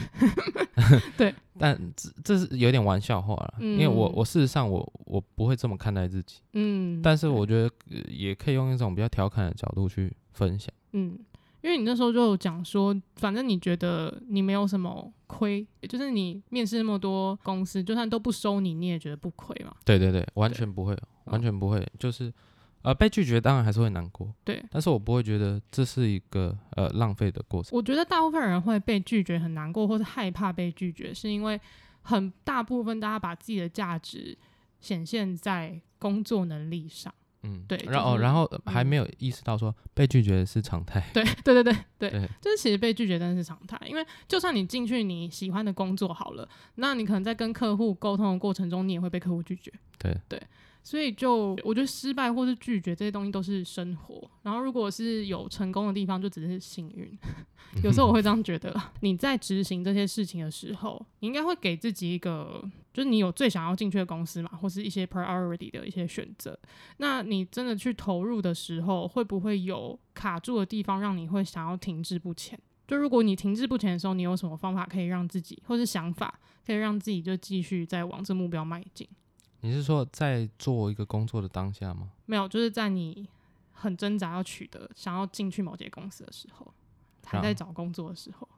[1.18, 1.36] 对。
[1.62, 7.70] 但这这是有点玩笑话了，嗯、因为我我事实上我我不会这么看待自己，嗯，但是我觉得
[8.08, 11.20] 也可以用一种比较调侃的角度去分享，嗯。
[11.62, 19.76] 因为你那时候就讲说，反正你觉得你没有什么亏，就是你面试那么多公司，就算都不收你，你也觉得不亏嘛？
[19.84, 22.34] 对对对，完全不会，完全不会，就是
[22.82, 27.76] 呃被拒绝当然还是会难过，对，但是我不会觉得这是一个呃浪费的过程。
[27.76, 31.60] 我觉得大部分人会被拒绝很难过，或是害怕被拒绝，是因为
[32.04, 34.38] 很大部分大家把自己的价值
[34.80, 37.14] 显现在工作能力上。
[37.44, 41.10] 嗯，对，然后、就是、然后还没有意识到说被拒绝是常态。
[41.14, 49.72] 对对对对对，对就是其实被拒绝真的是常态，因为就算你进去你喜欢的工作好了，那你可能在跟客户沟通的过程中，你也会被客户拒绝。
[49.98, 50.42] 对对。
[50.82, 57.16] 所以就我觉得失败或是拒绝这些东西都是生活，然后如果是有成功的地方，就只是幸运。
[57.84, 62.64] 有时候我会这样觉得，你在执行这些事情的时候，你应该会给自己一个，
[62.94, 66.58] 就是你有最想要进去的公司嘛，或是一些 priority 的一些选择。
[66.98, 72.60] 那你真的去投入的时候，会不会有卡住的地方，让你会想要停滞不前？
[72.88, 79.08] 就如果你停滞不前的时候，你有什么方法可以让自己，或是想法可以让自己就继续在往这目标迈进？
[79.62, 82.10] 你是说在做一个工作的当下吗？
[82.26, 83.28] 没有，就是在你
[83.74, 86.74] 很挣扎要取得、想要进去某间公司的时候，
[87.26, 88.50] 还在找工作的时候。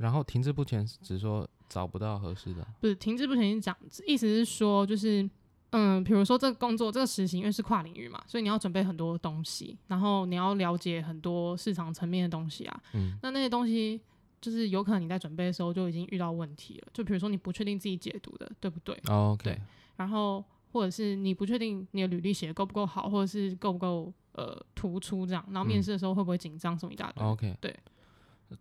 [0.00, 2.66] 然后停滞不前，只是说找不到合适的。
[2.80, 3.76] 不是停滞不前是，讲
[4.06, 5.28] 意思是说，就是
[5.70, 12.82] 嗯，比如说这个工作、这个实习，因为是跨领域嘛，所以你要准备很多东西，然后你要了解很多市场层面的东西啊。
[12.94, 13.16] 嗯。
[13.22, 14.00] 那那些东西，
[14.40, 16.88] 就是有可能你在准备的时候就已经遇到问题了。
[16.92, 18.94] 就比如说你不确定自己解读的对不对？
[19.08, 19.44] 哦，OK。
[19.44, 19.60] 对。
[19.96, 20.42] 然后，
[20.72, 27.22] 或者是你不确定你的履历写的够不够好，或者是够不够呃突出这样，然后面试的时候会不会紧张什么一大堆。
[27.22, 27.78] OK，对，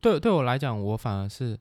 [0.02, 1.58] 对，对我来讲，我反而是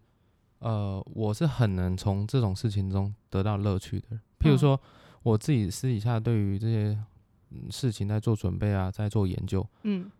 [0.58, 4.16] 呃，我是很能从这种事情中得到乐趣的。
[4.38, 6.98] 譬如说，嗯、我自己私底下对于这些
[7.70, 10.10] 事情在做准备啊，在做研究，嗯，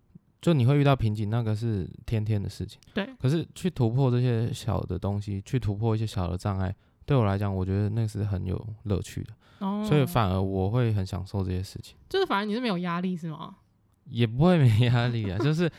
[0.40, 2.80] 就你会遇到瓶颈，那个是天天的事情。
[2.94, 9.32] 对，可是去突破这些小的东西，去突破一些小的障碍，对我来讲，我觉得那是很有乐趣的。
[9.58, 13.56] 哦，所以反而我会很享受这些事情，就是反而你是没有压力是吗？
[14.04, 15.70] 也不会没压力啊，就是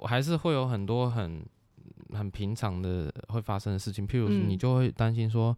[0.00, 1.44] 我还是会有很多很
[2.12, 5.56] 很平常的会发生的事情，譬如你就会担心说，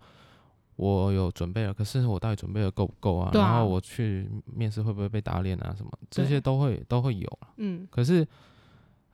[0.77, 3.31] 我有准备了，可是我到底准备的够不够啊？
[3.35, 5.75] 然后我去面试会不会被打脸啊？
[5.77, 7.49] 什么这些都会都会有啊。
[7.57, 8.27] 嗯，可是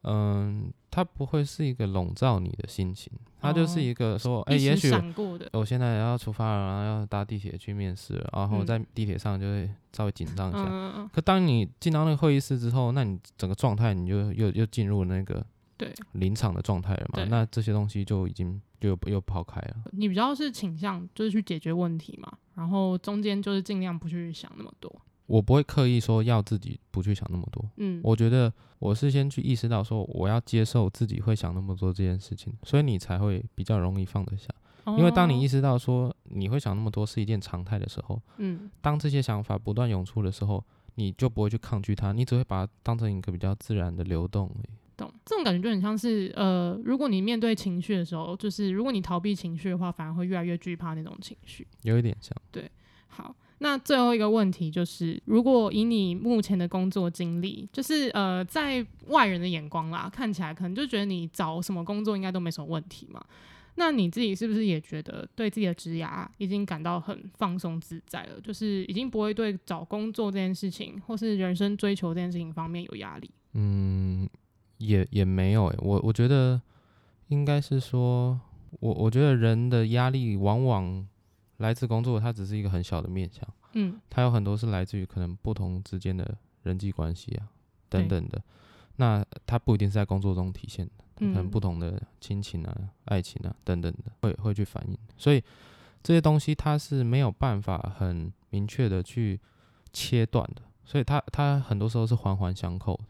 [0.03, 0.73] 嗯。
[0.95, 4.93] 它不会是一个笼罩你的心情，它就是一个说，哎、哦欸，也许
[5.55, 10.67] 我现在要出发了，然后要搭地铁去面试了，然后在地铁上就会稍微紧张一下。
[10.69, 15.43] 嗯、可当你进到那个会议室之后，那你整个状态你就又又进入那个
[15.79, 17.25] 对临场的状态了嘛？
[17.31, 19.77] 那这些东西就已经就又又抛开了。
[19.93, 24.95] 你比较是倾向就是去解决问题嘛，然后中间就是尽量不去想那么多。
[25.27, 34.49] 我不会刻意说要自己不去想那么多，嗯，我觉得我是先去意识到说我要接受自己会想那么多这件事情，所以你才会比较容易放得下。
[34.85, 40.63] 哦，因为当你意识到说你会想那么多是一件常态的时候，嗯，当这些想法不断涌出的时候，
[40.97, 44.69] 你就不会去抗拒它，你只会把它当成一个比较自然的流动而已。
[44.97, 52.37] 懂，这种感觉就很像是呃，如果你面对情绪的时候，就是如果你逃避情绪的话，反而会越来越惧怕那种情绪，有一点像。
[52.51, 52.71] 对，
[53.07, 53.35] 好。
[53.63, 63.25] 那最后一个问题就是，如果以你目前的工作经历，就是呃，在外人的眼光啦，看起来可能就觉得你找什么工作应该都没什么问题嘛。
[63.77, 68.41] 那你自己是不是也觉得对自己的职涯已经感到很放松自在了？
[68.43, 73.31] 就是已经不会对找工作这件事情，或是人生追求这件事情方面有压力？
[73.53, 74.29] 嗯，
[74.79, 76.61] 也也没有诶、我我觉得
[77.29, 78.41] 应该是说，
[78.81, 81.07] 我我觉得人的压力往往。
[81.63, 87.49] 来自工作，它只是一个很小的面向，嗯，它有很多是来自于可能不同之间的人际关系啊，
[87.89, 88.43] 等等的。
[88.97, 94.99] 那它不一定是在工作中体现的，可能不同的亲情啊、爱情啊等等的会会去反映。
[95.17, 95.43] 所以
[96.03, 99.41] 这些东西它是没有办法很明确的去
[99.93, 103.05] 切断的，所以它它很多时候是环环相扣的。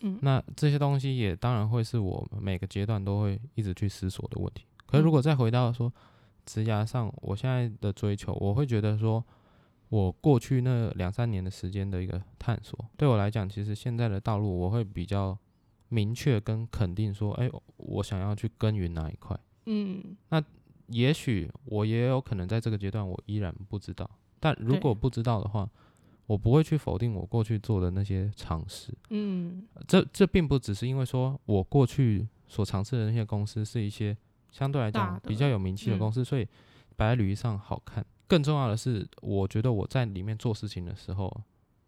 [0.00, 4.64] 嗯，那这些东西也当然会是我们每个阶段都会一直去思索的问题。
[4.86, 5.92] 可是如果再回到说。
[6.48, 9.22] 职涯上，我现在的追求，我会觉得说，
[9.90, 12.82] 我过去那两三年的时间的一个探索。
[12.96, 15.36] 对我来讲，其实现在的道路我会比较
[15.90, 19.38] 明确跟肯定说，哎，我想要去耕耘哪一块。
[19.66, 20.42] 嗯，那
[20.86, 24.08] 也许我也有可能在这个阶段我依然不知道，
[24.40, 25.68] 但如果不知道的话，
[26.26, 28.92] 我不会去否定我过去做的那些尝试。
[29.10, 34.16] 嗯，这这并不只是因为说我过去所尝试的那些公司是一些
[34.50, 36.46] 相对来讲比较有名气的公司，所以
[36.96, 38.04] 摆在履历上好看。
[38.26, 41.34] 更重要的是，我觉得我在里面做事情的时候，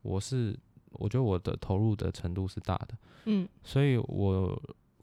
[0.03, 0.59] 我是
[0.93, 2.95] 我觉得我的投入的程度是大的，
[3.27, 4.61] 嗯，所以我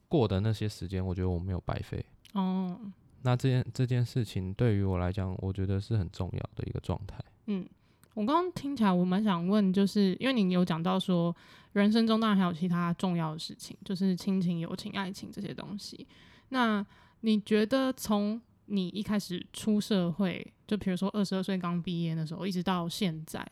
[0.07, 2.03] 过的那些时间，我觉得我没有白费。
[2.33, 2.75] 哦，
[3.21, 7.23] 那这件这件事情对于我来讲，我觉得是很重要的一个状态。
[7.45, 7.67] 嗯，
[8.15, 11.35] 我刚刚听起来，我蛮想问，就是因为你有讲到说，
[11.73, 16.07] 人生中当然还有其他重要的事情，就是亲情、友情、爱情这些东西。
[16.49, 16.83] 那
[17.21, 23.45] 你觉得从你一开始出社会，就比如说二十二岁刚毕业的时候，一直到现在，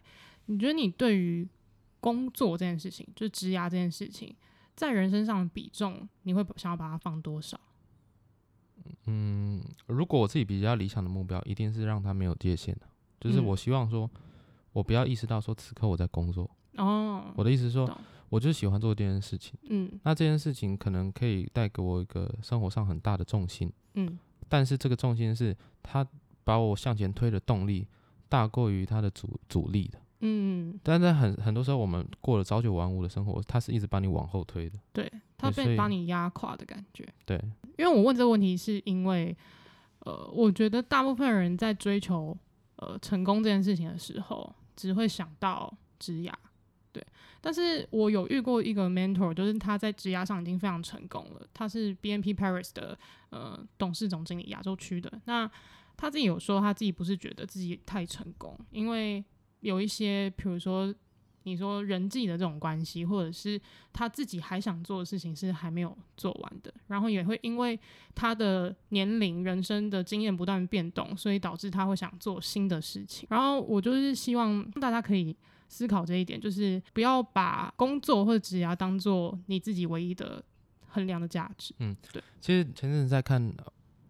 [0.45, 1.47] 你觉得你对于
[1.99, 4.35] 工作这件事情，就职涯这件事情，
[4.75, 7.59] 在人身上的比重，你会想要把它放多少？
[9.07, 12.81] 嗯，如果我自己比较理想的目标，一定是让它没有界限的，
[13.19, 14.09] 就是我希望说，
[14.73, 16.49] 我不要意识到说此刻我在工作。
[16.77, 17.89] 哦，我的意思是说，
[18.35, 19.57] 我就喜欢做这件事情。
[19.69, 23.71] 嗯，那这件事情可能可以带给我一个生活上很大的重心。
[23.93, 24.19] 嗯。
[24.49, 26.05] 但是这个重心是它
[26.43, 27.87] 把我向前推的动力
[28.27, 29.97] 大过于它的阻阻力的。
[30.19, 34.77] 嗯，但在很很多时候，我们过了朝九晚五的生活，它是一直把你往后推的。
[34.91, 37.07] 对，它被把你压垮的感觉。
[37.25, 37.41] 对，
[37.77, 39.35] 因为我问这个问题，是因为
[39.99, 42.37] 呃，我觉得大部分人在追求
[42.75, 46.33] 呃成功这件事情的时候，只会想到职涯。
[46.95, 47.05] 对，
[47.41, 51.45] 但是我有遇过一个 mentor，就是他在职涯上已经非常成功了。
[51.53, 52.97] 他是 BNP Paris 的
[53.31, 55.11] 呃董事总经理，亚洲区的。
[55.25, 55.45] 那
[55.97, 59.21] 他自己有说，他自己不是觉得自己太成功，因为
[59.59, 60.95] 有一些，比如说
[61.43, 63.59] 你说人际的这种关系，或者是
[63.91, 66.73] 他自己还想做的事情是还没有做完的。
[66.87, 67.77] 然后也会因为
[68.13, 73.27] 他的年龄、人生的经验不断变动，所以导致他会想做新的事情。
[73.29, 75.35] 然后我就是希望大家可以。
[75.67, 80.43] 思考这一点，就是不要把工作或者职业当做你自己唯一的
[80.87, 81.73] 衡量的价值。
[81.79, 82.21] 嗯，对。
[82.39, 83.53] 其实前阵子在看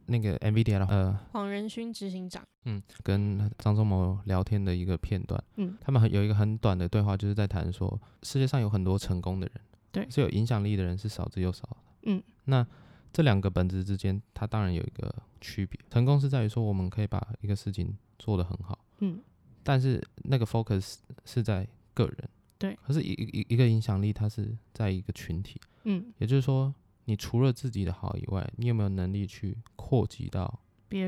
[0.08, 5.42] 那个 NVIDIA 的呃黄仁勋执行长，嗯，跟张忠谋聊天的一个片段。
[5.56, 11.78] 嗯，他们很有一个很短的对话，就是在谈说世界上有很多成功的人，对，是有影响力的人是少之又少的。
[12.04, 12.66] 嗯，那
[13.12, 15.80] 这两个本质之间，它当然有一个区别。
[15.90, 18.78] 成功是在于说我们可以把一个事情做得很好。
[19.00, 19.20] 嗯。
[19.66, 26.72] 但是那个 focus 是在个人，对，可是一一一个影响力，它是在一个群体，嗯，也就是说，
[27.06, 30.60] 你除了自己的好以外，你有没有能力去扩及到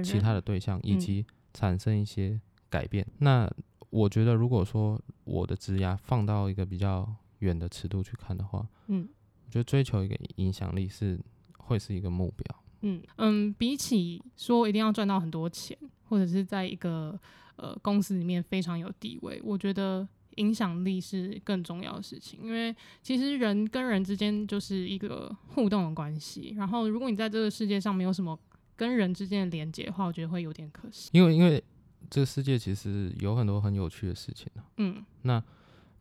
[0.03, 3.05] 其他的对象，以及产生一些改变？
[3.05, 3.51] 嗯、那
[3.91, 7.07] 我觉得，如果说我的职涯放到一个比较
[7.39, 9.07] 远的尺度去看的话，嗯，
[9.45, 11.19] 我觉得追求一个影响力是
[11.59, 12.63] 会是一个目标。
[12.81, 15.77] 嗯嗯，比起说一定要赚到很多钱，
[16.09, 17.19] 或者是在一个
[17.55, 26.53] 呃，公司里面非常有地位，我觉得影响力是更重要的事情，因为其实人跟人之间就是一个互动的关系。
[26.55, 28.37] 然后，如果你在这个世界上没有什么
[28.75, 31.09] 跟人之间的连接的话，我觉得会有点可惜。
[31.13, 31.63] 因为，因为
[32.09, 34.61] 这个世界其实有很多很有趣的事情啊。
[34.77, 35.39] 嗯，那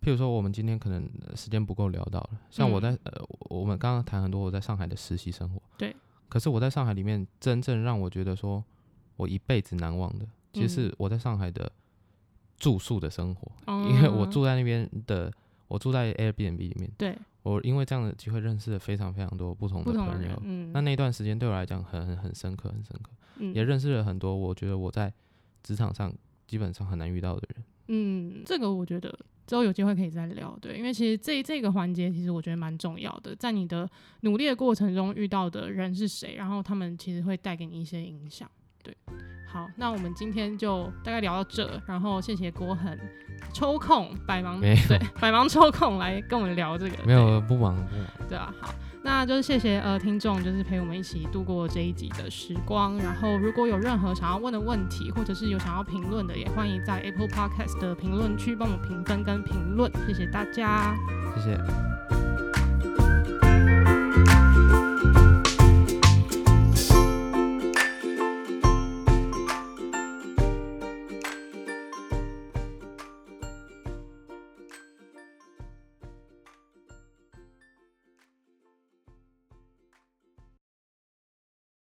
[0.02, 5.62] 譬如说，我们今天可能时间不够聊到了，像我在、嗯、呃，我们刚刚谈很多我在上海的实习生活。
[5.78, 5.96] 对。
[6.28, 8.62] 可是我在上海里面，真正让我觉得说
[9.16, 10.26] 我一辈子难忘的。
[10.52, 11.70] 其实是我在上海的
[12.56, 15.30] 住宿的生活，嗯、因为我住在那边的，
[15.68, 16.90] 我住在 Airbnb 里面。
[16.96, 20.42] 对，我因为这样的机会认识了非常非常多不同的朋友。
[20.42, 23.10] 嗯，那那段时间对我来讲很很很深刻，很深刻。
[23.36, 25.12] 嗯，也认识了很多我觉得我在
[25.62, 26.10] 职场上
[26.46, 27.64] 基本上很难遇到的人。
[27.88, 29.14] 嗯，这个我觉得
[29.46, 30.56] 之后有机会可以再聊。
[30.62, 33.86] 对，因为其实这这个环节其实我觉得蛮重要的，在你的
[34.22, 38.50] 努力的过程中遇到的人是谁，然后他们其实会带给你一些影响。
[38.87, 38.97] 对。
[39.49, 42.99] 好，那我们今天就大概聊到这，然后谢谢郭恒
[43.53, 44.76] 抽空百忙，对，
[45.20, 60.95] 百忙抽空来跟我们聊这个，没有不忙不忙，对啊，好，那就是谢谢呃听众，就是陪我们一起度过这一集的时光，然后如果有任何想要问的问题，或者是有想要评论的，也欢迎在 Apple Podcast 的评论区帮我们评分跟评论，谢谢大家，
[61.34, 62.36] 谢谢。